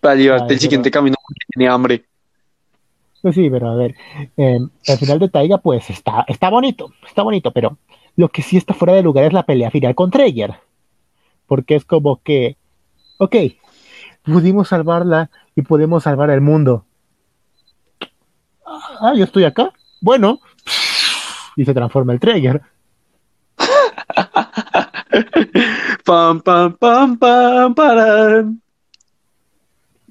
[0.00, 2.04] para llevarte Ay, el siguiente camino porque tiene hambre.
[3.22, 3.94] Pues sí, pero a ver,
[4.36, 7.76] eh, al final de Taiga, pues está, está bonito, está bonito, pero
[8.16, 10.54] lo que sí está fuera de lugar es la pelea final con Trigger.
[11.46, 12.56] Porque es como que,
[13.18, 13.36] ok,
[14.22, 16.84] pudimos salvarla y podemos salvar el mundo.
[18.64, 19.72] Ah, yo estoy acá.
[20.00, 20.40] Bueno,
[21.60, 22.62] y se transforma el Trigger.
[26.04, 27.16] Pam, pam, pam,
[27.74, 28.60] pam.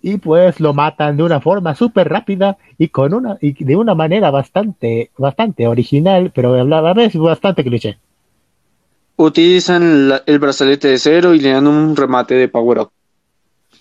[0.01, 3.95] Y pues lo matan de una forma súper rápida y con una y de una
[3.95, 7.97] manera bastante bastante original, pero a la vez bastante cliché.
[9.17, 12.91] Utilizan la- el brazalete de cero y le dan un remate de power up.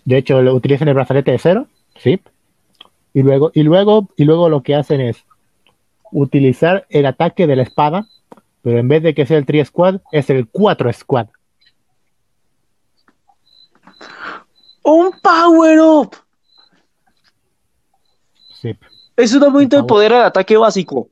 [0.04, 1.66] De hecho, lo utilizan el brazalete de cero,
[1.96, 2.18] sí.
[3.12, 5.24] Y luego, y luego, y luego lo que hacen es
[6.12, 8.06] utilizar el ataque de la espada,
[8.62, 11.28] pero en vez de que sea el 3 squad, es el 4 squad.
[14.82, 16.16] ¡Un power up!
[18.54, 18.74] Sí.
[19.16, 21.08] Es un aumento de poder al ataque básico.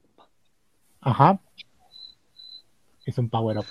[1.01, 1.39] Ajá.
[3.05, 3.67] Es un power up.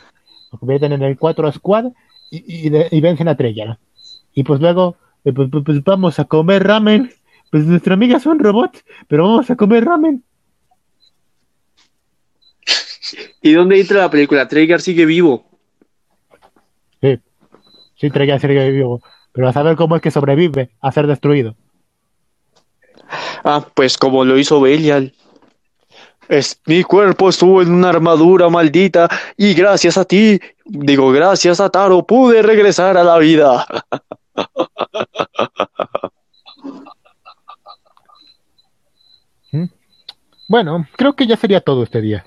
[0.52, 1.86] Lo convierten en el 4 squad
[2.32, 3.80] y, y, de- y vencen a Treyarch.
[4.34, 7.12] Y pues luego, eh, pues, pues- pues vamos a comer ramen.
[7.52, 10.24] Pues nuestra amiga son robots, pero vamos a comer ramen.
[13.46, 14.48] ¿Y dónde entra la película?
[14.48, 15.46] Trigger sigue vivo.
[17.00, 17.20] Sí,
[17.96, 19.04] sí, Treyarch sigue vivo.
[19.34, 21.56] Pero a saber cómo es que sobrevive a ser destruido.
[23.44, 25.14] Ah, pues como lo hizo Belial.
[26.28, 31.70] Es, mi cuerpo estuvo en una armadura maldita y gracias a ti, digo, gracias a
[31.70, 33.68] Taro, pude regresar a la vida.
[40.48, 42.24] Bueno, creo que ya sería todo este día.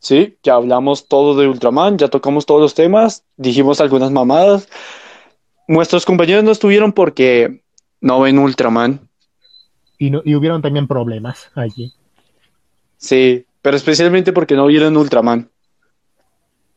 [0.00, 4.68] Sí, ya hablamos todo de Ultraman, ya tocamos todos los temas, dijimos algunas mamadas.
[5.66, 7.62] Nuestros compañeros no estuvieron porque
[8.00, 9.00] no ven Ultraman.
[9.98, 11.92] Y, no, y hubieron también problemas allí.
[12.96, 15.50] Sí, pero especialmente porque no vieron Ultraman.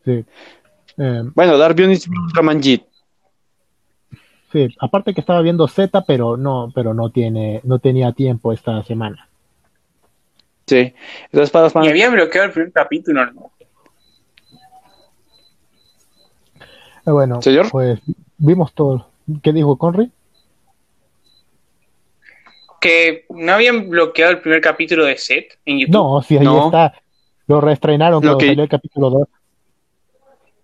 [0.03, 0.25] Sí.
[0.97, 2.83] Eh, Bueno, Darbion es Ultraman Jit.
[4.51, 8.83] sí, aparte que estaba viendo Z, pero no, pero no tiene, no tenía tiempo esta
[8.83, 9.29] semana.
[10.71, 10.93] Sí.
[11.25, 13.51] Entonces, para los Y fans- había bloqueado el primer capítulo, ¿no?
[17.05, 17.69] Eh, bueno, Señor.
[17.69, 17.99] pues
[18.37, 19.09] vimos todo.
[19.43, 20.09] ¿Qué dijo Conry?
[22.79, 25.93] Que no habían bloqueado el primer capítulo de Set en YouTube.
[25.93, 26.67] No, sí, ahí No.
[26.67, 26.93] está.
[27.47, 29.27] Lo reestrenaron Lo cuando que- salió el capítulo 2.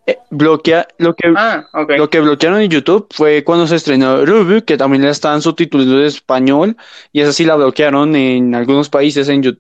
[0.10, 1.66] eh, bloquea, lo que Ah.
[1.98, 6.00] Lo que bloquearon en YouTube fue cuando se estrenó Ruby, que también la estaban subtitulando
[6.00, 6.78] en español,
[7.12, 9.60] y esa sí la bloquearon en algunos países en, Yu-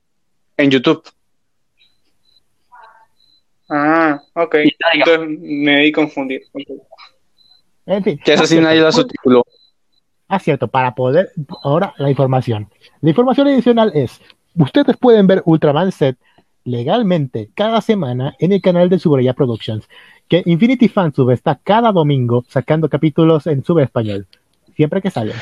[0.57, 1.03] en YouTube.
[3.69, 4.55] Ah, ok.
[4.93, 6.41] Entonces me di confundir.
[6.53, 6.63] Ok.
[7.85, 8.19] En fin.
[8.23, 9.01] Que ah, sí nadie cierto.
[9.01, 9.43] subtituló.
[10.27, 11.31] Ah, cierto, para poder.
[11.63, 12.69] Ahora la información.
[13.01, 14.21] La información adicional es:
[14.55, 16.17] ustedes pueden ver Ultraman Set
[16.63, 19.87] legalmente cada semana en el canal de Subraya Productions.
[20.27, 24.27] Que Infinity Fansub está cada domingo sacando capítulos en sub español.
[24.75, 25.35] Siempre que salen.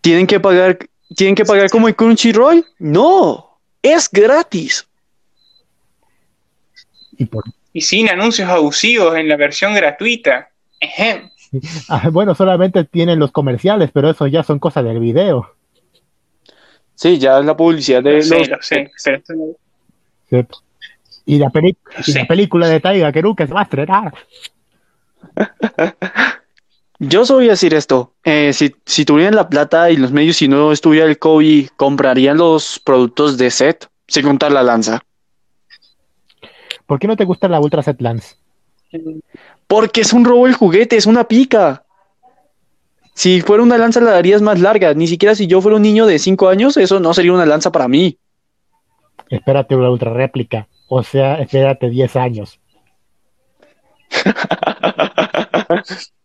[0.00, 0.78] ¿Tienen que pagar,
[1.14, 2.64] tienen que pagar como en Crunchyroll?
[2.78, 3.49] No,
[3.82, 4.86] es gratis.
[7.16, 7.44] Y por.
[7.72, 10.48] Y sin anuncios abusivos en la versión gratuita.
[10.80, 11.30] Ejem.
[11.88, 15.52] Ah, bueno, solamente tienen los comerciales, pero eso ya son cosas del video.
[16.94, 18.48] Sí, ya es la publicidad de Lo sé, los...
[18.50, 18.90] lo sé.
[19.02, 19.22] pero
[20.30, 20.46] Sí.
[21.26, 21.76] Y la, peli-
[22.06, 22.26] y la Sí.
[22.26, 24.14] película de Taiga que nunca se va a estrenar.
[27.02, 30.42] Yo solo voy a decir esto, eh, si, si tuvieran la plata y los medios
[30.42, 33.88] y no estuviera el COVID, ¿comprarían los productos de set?
[34.06, 35.00] Sin contar la lanza.
[36.84, 38.36] ¿Por qué no te gusta la Ultra Set Lance?
[39.66, 41.84] Porque es un robo el juguete, es una pica.
[43.14, 44.92] Si fuera una lanza la darías más larga.
[44.92, 47.72] Ni siquiera si yo fuera un niño de 5 años, eso no sería una lanza
[47.72, 48.18] para mí.
[49.30, 50.68] Espérate una ultra réplica.
[50.88, 52.60] O sea, espérate 10 años.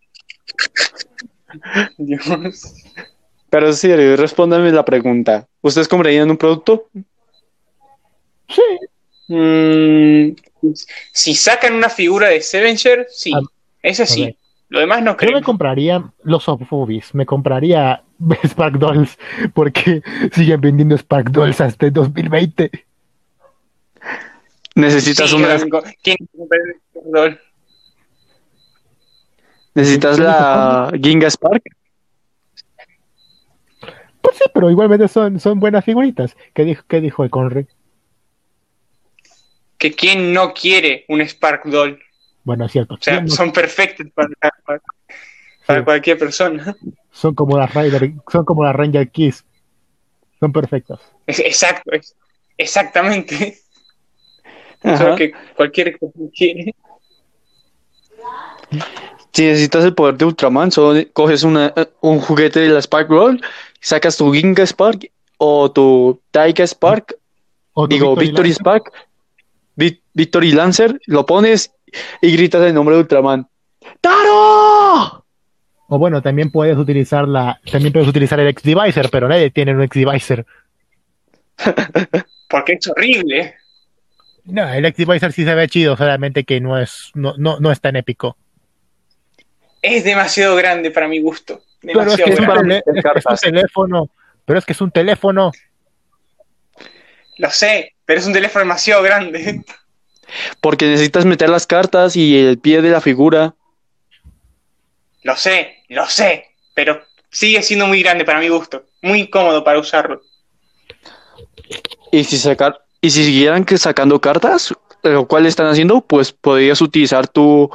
[1.97, 2.73] Dios.
[3.49, 5.47] Pero sí, respóndame la pregunta.
[5.61, 6.89] ¿Ustedes comprarían un producto?
[8.49, 8.61] Sí.
[9.27, 10.35] Mm,
[11.13, 13.31] si sacan una figura de Sevenger, sí.
[13.33, 13.41] Ah,
[13.81, 14.37] Ese sí.
[14.69, 15.31] Lo demás no Yo creo.
[15.33, 17.13] me compraría los Softmovies.
[17.15, 18.03] Me compraría
[18.45, 19.17] Spark Dolls.
[19.53, 20.01] Porque
[20.33, 22.71] siguen vendiendo Spark Dolls hasta el 2020.
[24.75, 27.39] Necesitas Sí, yo- ¿Quién compra el Doll?
[29.75, 31.61] Necesitas la Ginga Spark.
[34.33, 36.35] sí, pero igualmente son, son buenas figuritas.
[36.53, 37.67] ¿Qué dijo, qué dijo el Conry?
[39.77, 41.99] Que quién no quiere un Spark Doll.
[42.43, 42.95] Bueno, es cierto.
[42.95, 44.29] O sea, ¿quién no- son perfectos para,
[44.65, 44.81] para-
[45.65, 45.85] para Sí.
[45.85, 46.75] cualquier persona.
[47.11, 49.43] son como las Rider, son como las Ranger Kiss.
[50.39, 50.99] Son perfectos.
[51.27, 52.15] Es- Exacto, es-
[52.57, 53.57] exactamente.
[54.83, 54.97] Ajá.
[54.97, 56.75] Solo que cualquier persona quiere.
[59.35, 63.41] Si necesitas el poder de Ultraman, solo coges una, un juguete de la Spark Roll,
[63.81, 67.15] sacas tu Ginga Spark o tu Taiga Spark,
[67.73, 68.53] O tu digo Victory.
[68.53, 68.93] Spark,
[69.75, 71.73] Vi- Victory Lancer, lo pones
[72.21, 73.45] y gritas el nombre de Ultraman.
[73.99, 75.25] ¡Taro!
[75.87, 79.81] O bueno, también puedes utilizar la, también puedes utilizar el X-Divisor, pero nadie tiene un
[79.83, 80.45] X-Divisor.
[82.49, 83.55] Porque es horrible.
[84.45, 87.81] No, el X-Divisor sí se ve chido, solamente que no es, no, no, no es
[87.81, 88.37] tan épico.
[89.87, 91.61] Es demasiado grande para mi gusto.
[91.81, 92.81] Pero es Demasiado que es un, para grande.
[92.83, 94.09] tele- es que es un teléfono.
[94.45, 95.51] Pero es que es un teléfono.
[97.37, 99.63] Lo sé, pero es un teléfono demasiado grande.
[100.59, 103.53] Porque necesitas meter las cartas y el pie de la figura.
[105.21, 108.85] Lo sé, lo sé, pero sigue siendo muy grande para mi gusto.
[109.03, 110.21] Muy incómodo para usarlo.
[112.11, 114.73] Y si sacar, y si siguieran que sacando cartas,
[115.03, 117.69] lo cual están haciendo, pues podrías utilizar tu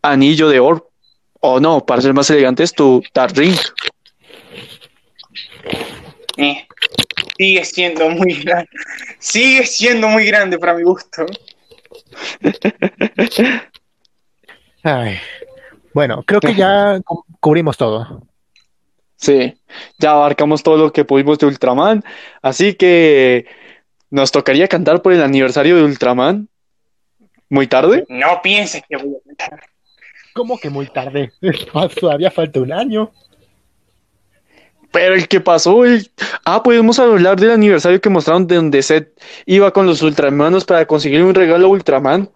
[0.00, 0.87] anillo de oro.
[1.40, 3.54] O no, para ser más elegantes, tu Dark Ring.
[6.36, 6.66] Eh,
[7.36, 8.68] sigue siendo muy grande.
[9.18, 11.26] Sigue siendo muy grande para mi gusto.
[14.82, 15.18] Ay.
[15.92, 18.22] Bueno, creo que ya cu- cubrimos todo.
[19.16, 19.54] Sí,
[19.98, 22.04] ya abarcamos todo lo que pudimos de Ultraman.
[22.40, 23.46] Así que
[24.10, 26.48] nos tocaría cantar por el aniversario de Ultraman.
[27.50, 28.04] Muy tarde.
[28.08, 29.60] No pienses que voy a cantar.
[30.38, 31.32] ¿Cómo que muy tarde?
[32.00, 33.10] Todavía falta un año.
[34.92, 36.08] Pero el que pasó, el...
[36.44, 39.08] Ah, podemos hablar del aniversario que mostraron de donde Seth
[39.46, 42.30] iba con los Ultramanos para conseguir un regalo a Ultraman.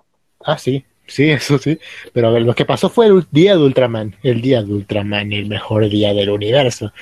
[0.45, 1.79] Ah, sí, sí, eso sí.
[2.13, 4.17] Pero a ver, lo que pasó fue el día de Ultraman.
[4.25, 6.93] El día de Ultraman, el mejor día del universo.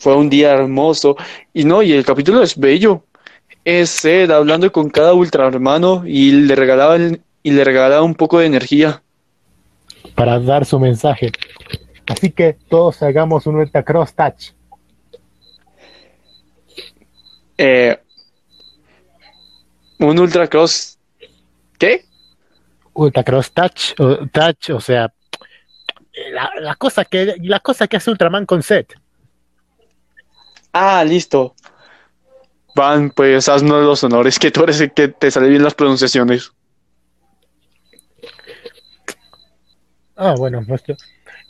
[0.00, 1.16] Fue un día hermoso.
[1.54, 3.04] Y no, y el capítulo es bello.
[3.64, 8.38] Es Seth hablando con cada Ultrahermano y le regalaba el- y le regalaba un poco
[8.38, 9.02] de energía.
[10.14, 11.32] Para dar su mensaje.
[12.06, 14.52] Así que todos hagamos un Ultra Cross Touch.
[17.58, 17.98] Eh,
[19.98, 20.98] un Ultra Cross.
[21.78, 22.04] ¿Qué?
[22.94, 25.12] Ultra Cross Touch, o, touch, o sea,
[26.32, 28.94] la, la cosa que la cosa que hace Ultraman con Set.
[30.72, 31.54] Ah, listo.
[32.74, 36.52] Van, pues haznos los honores, que tú eres el que te salen bien las pronunciaciones.
[40.24, 40.64] Ah, bueno,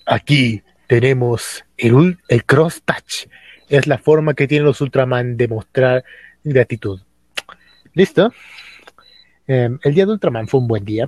[0.07, 3.29] aquí tenemos el, Cross Touch.
[3.69, 6.05] Es la forma que tienen los Ultraman de mostrar
[6.43, 6.99] gratitud.
[7.93, 8.33] ¿Listo?
[9.47, 11.07] Eh, el día de Ultraman fue un buen día.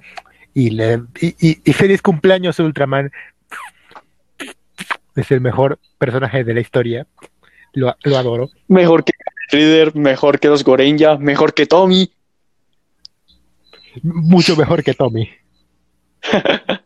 [0.52, 3.10] Y, le- y, y- y feliz cumpleaños, Ultraman.
[5.16, 7.06] Es el mejor personaje de la historia.
[7.72, 8.50] Lo, lo adoro.
[8.68, 9.12] Mejor que
[9.50, 12.10] Reader, mejor que los Gorenja, mejor que Tommy.
[14.02, 15.30] Mucho mejor que Tommy.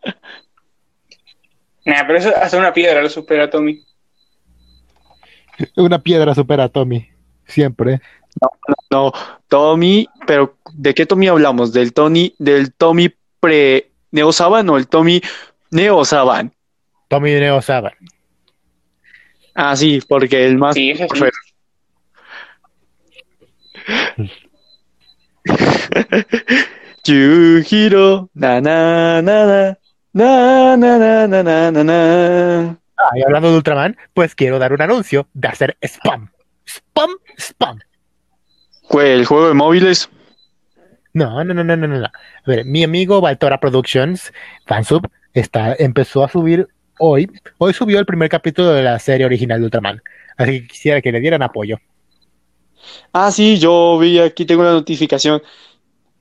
[1.89, 3.83] Nah, pero eso hasta una piedra lo supera a Tommy.
[5.75, 7.09] Una piedra supera a Tommy.
[7.47, 8.03] Siempre.
[8.91, 9.11] No,
[9.49, 11.73] Tommy, pero ¿de qué Tommy hablamos?
[11.73, 13.11] ¿Del Tony, del Tommy
[13.41, 15.23] pre Neo Saban o el Tommy
[15.71, 16.53] Neo Saban?
[17.09, 17.95] Tommy Neo Saban.
[19.55, 21.25] Ah, sí, porque el más Sí, ese sí.
[27.05, 29.79] Yujiro, na na na na,
[30.19, 32.77] na na na na na na na.
[32.97, 36.31] Ah, y hablando de Ultraman, pues quiero dar un anuncio de hacer spam.
[36.67, 37.79] Spam, spam.
[38.89, 40.11] ¿Cuál, ¿El juego de móviles?
[41.15, 42.01] No, no, no, no, no, no.
[42.01, 42.07] no.
[42.07, 42.11] A
[42.47, 44.33] ver, mi amigo Valtora Productions,
[44.67, 46.67] fansub, está, empezó a subir
[46.99, 47.31] hoy.
[47.59, 50.03] Hoy subió el primer capítulo de la serie original de Ultraman.
[50.37, 51.79] Así que quisiera que le dieran apoyo.
[53.13, 55.41] Ah, sí, yo vi aquí, tengo una notificación.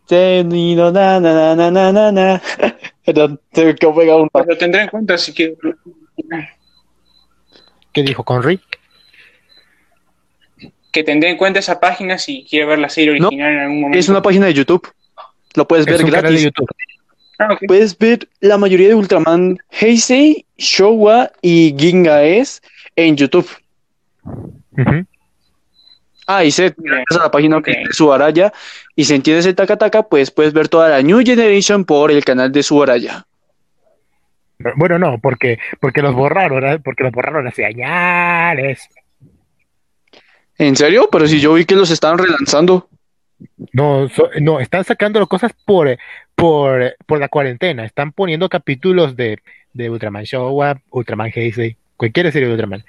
[0.08, 2.41] Tenido na na na na na na na.
[3.05, 5.55] Perdón, tengo que pegar un lo tendré en cuenta si quiero.
[7.93, 8.60] ¿Qué dijo Conry?
[10.91, 13.82] Que tendré en cuenta esa página si quiero ver la serie No, original en algún
[13.82, 13.99] momento.
[13.99, 14.88] Es una página de YouTube.
[15.55, 16.43] Lo puedes ver Es un canal de gratis.
[16.43, 16.70] YouTube.
[17.39, 17.58] Ah.
[17.68, 22.62] Puedes ver la mayoría de Ultraman Heisei, Showa y Gingaes
[22.95, 23.47] en YouTube.
[26.28, 26.96] Ah, y Seth, Bien.
[26.96, 27.68] gracias a la página Ok.
[27.68, 28.52] de Subaraya.
[28.96, 32.24] Y si entiendes el Taka Taka, pues puedes ver toda la New Generation por el
[32.26, 33.26] canal de Subaraya.
[34.76, 36.80] Bueno, no, porque, porque los borraron, ¿eh?
[36.80, 38.80] porque los borraron hace años.
[40.58, 41.08] ¿En serio?
[41.12, 42.90] Pero si yo vi que los estaban relanzando.
[43.72, 45.96] No, so- no, están sacando las cosas por,
[46.36, 47.86] por, por la cuarentena.
[47.86, 49.38] Están poniendo capítulos de,
[49.74, 52.84] de Ultraman Showa, Ultraman Heisei, cualquier serie de Ultraman.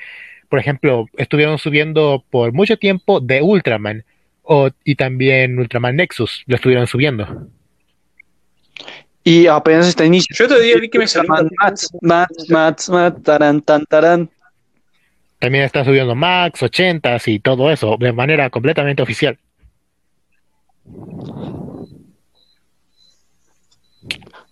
[0.48, 4.04] Por ejemplo, estuvieron subiendo por mucho tiempo de Ultraman
[4.42, 7.48] o, y también Ultraman Nexus, lo estuvieron subiendo.
[9.24, 10.38] Y apenas está iniciando.
[10.38, 14.30] Yo otro día vi que me salió Mats, Mats, Mats, Mats, taran, tan, taran.
[15.38, 19.38] También están subiendo Max, 80 y todo eso de manera completamente oficial.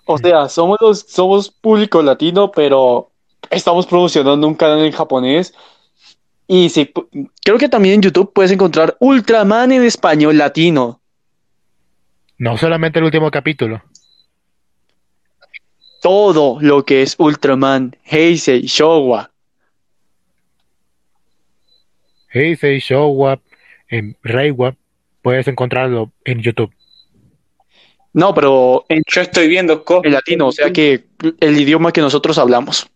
[0.04, 3.10] O sea, somos los, somos público latino, pero
[3.50, 5.54] estamos promocionando un canal en japonés.
[6.48, 6.92] Y sí,
[7.44, 11.00] creo que también en YouTube puedes encontrar Ultraman en español latino.
[12.38, 13.82] No solamente el último capítulo.
[16.02, 19.30] Todo lo que es Ultraman, Heisei, Showa.
[22.30, 23.40] Heisei, Showa,
[23.88, 24.76] en Reiwa,
[25.22, 26.72] puedes encontrarlo en YouTube.
[28.12, 31.06] No, pero en, Yo estoy viendo en latino, o sea que
[31.40, 32.88] el idioma que nosotros hablamos.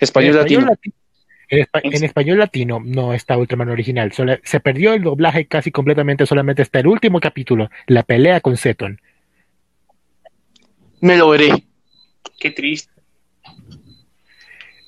[0.00, 0.66] Español latino.
[0.66, 0.92] lati-
[1.48, 4.12] en, espa- en español latino no está Ultraman original.
[4.12, 8.56] solo- se perdió el doblaje casi completamente, solamente está el último capítulo, la pelea con
[8.56, 9.00] Zeton.
[11.00, 11.50] Me lo veré.
[12.38, 12.92] Qué triste.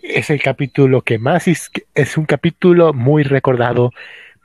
[0.02, 3.92] Es el capítulo que más es, es un capítulo muy recordado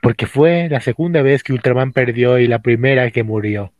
[0.02, 3.72] porque fue la segunda vez que Ultraman perdió y la primera que murió.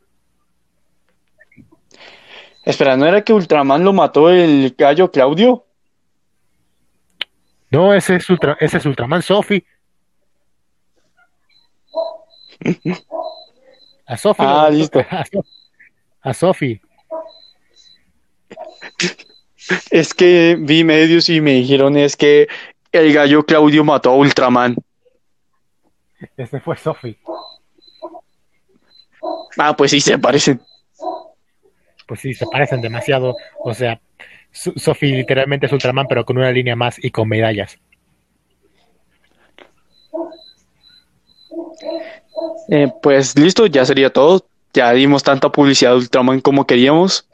[2.65, 5.66] Espera, ¿no era que Ultraman lo mató el gallo Claudio?
[7.77, 9.63] No, ese es, Ultra- ese es Ultraman Sophie.
[14.07, 14.47] A Sophie.
[14.47, 15.01] Ah, listo.
[15.11, 15.45] A, So-
[16.23, 16.81] a Sophie.
[19.91, 22.49] Es que vi medios y me dijeron es que
[22.93, 24.75] el gallo Claudio mató a Ultraman.
[26.39, 27.19] Ese fue Sophie.
[29.59, 30.63] Ah, pues sí, se parecen.
[32.09, 33.37] Pues sí, se parecen demasiado.
[33.59, 34.01] O sea,
[34.77, 37.79] Sophie literalmente es Ultraman, pero con una línea más y con medallas.
[42.69, 44.47] Eh, pues listo, ya sería todo.
[44.75, 47.27] Ya dimos tanta publicidad de Ultraman como queríamos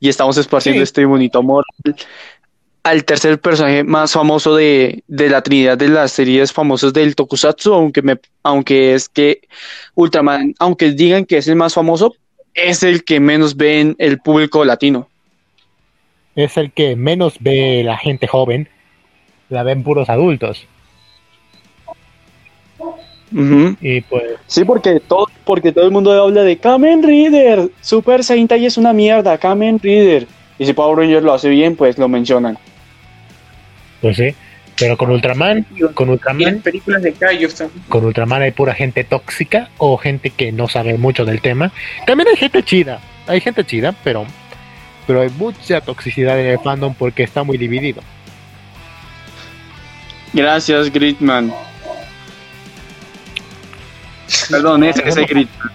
[0.00, 0.84] y estamos esparciendo Sí.
[0.84, 1.64] este bonito amor
[2.84, 7.74] al tercer personaje más famoso de, de la trinidad de las series famosas del Tokusatsu,
[7.74, 9.42] aunque me, aunque es que
[9.94, 12.14] Ultraman, aunque digan que es el más famoso,
[12.54, 15.10] es el que menos ven el público latino.
[16.38, 18.68] Es el que menos ve la gente joven.
[19.48, 20.68] La ven puros adultos.
[23.80, 28.64] Y pues, Sí, porque todo, porque todo el mundo habla de Kamen Rider, Super Sentai
[28.64, 30.28] es una mierda, Kamen Rider.
[30.60, 32.56] Y si Power Ranger lo hace bien, pues lo mencionan.
[34.00, 34.32] pues sí.
[34.78, 37.82] Pero con Ultraman, con Ultraman, películas de Kaijus también.
[37.88, 41.72] con Ultraman hay pura gente tóxica o gente que no sabe mucho del tema.
[42.06, 43.00] También hay gente chida.
[43.26, 44.24] Hay gente chida, pero,
[45.08, 48.02] pero hay mucha toxicidad en el fandom porque está muy dividido.
[50.34, 51.50] Gracias, Gridman.
[54.50, 55.70] Perdón, ese es el Gridman.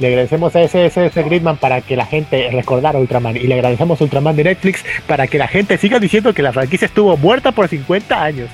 [0.00, 3.36] Le agradecemos a SSS Gridman para que la gente recordara Ultraman.
[3.36, 6.52] Y le agradecemos a Ultraman de Netflix para que la gente siga diciendo que la
[6.52, 8.50] franquicia estuvo muerta por 50 años.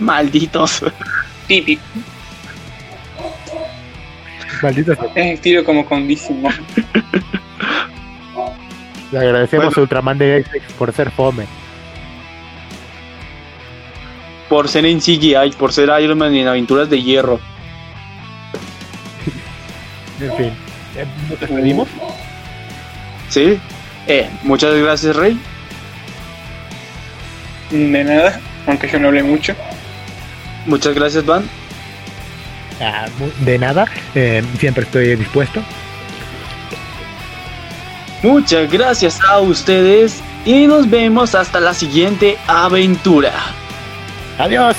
[0.00, 0.82] Malditos.
[1.46, 1.82] Típico.
[4.60, 5.12] Maldita sea.
[5.14, 6.08] Es estilo como con.
[9.12, 9.78] Le agradecemos Bueno.
[9.78, 11.46] a Ultraman de Netflix por ser fome.
[14.48, 17.40] Por ser en CGI, por ser Iron Man en Aventuras de Hierro.
[20.20, 20.52] En fin.
[21.30, 21.88] ¿Nos despedimos?
[23.30, 23.58] ¿Sí?
[24.06, 25.38] Eh, muchas gracias, Rey.
[27.70, 29.54] De nada, aunque yo no hablé mucho.
[30.66, 31.44] Muchas gracias, Van.
[32.82, 33.06] Ah,
[33.40, 33.86] de nada.
[34.14, 35.62] eh, siempre estoy dispuesto.
[38.22, 43.32] Muchas gracias a ustedes y nos vemos hasta la siguiente aventura.
[44.38, 44.76] Adiós.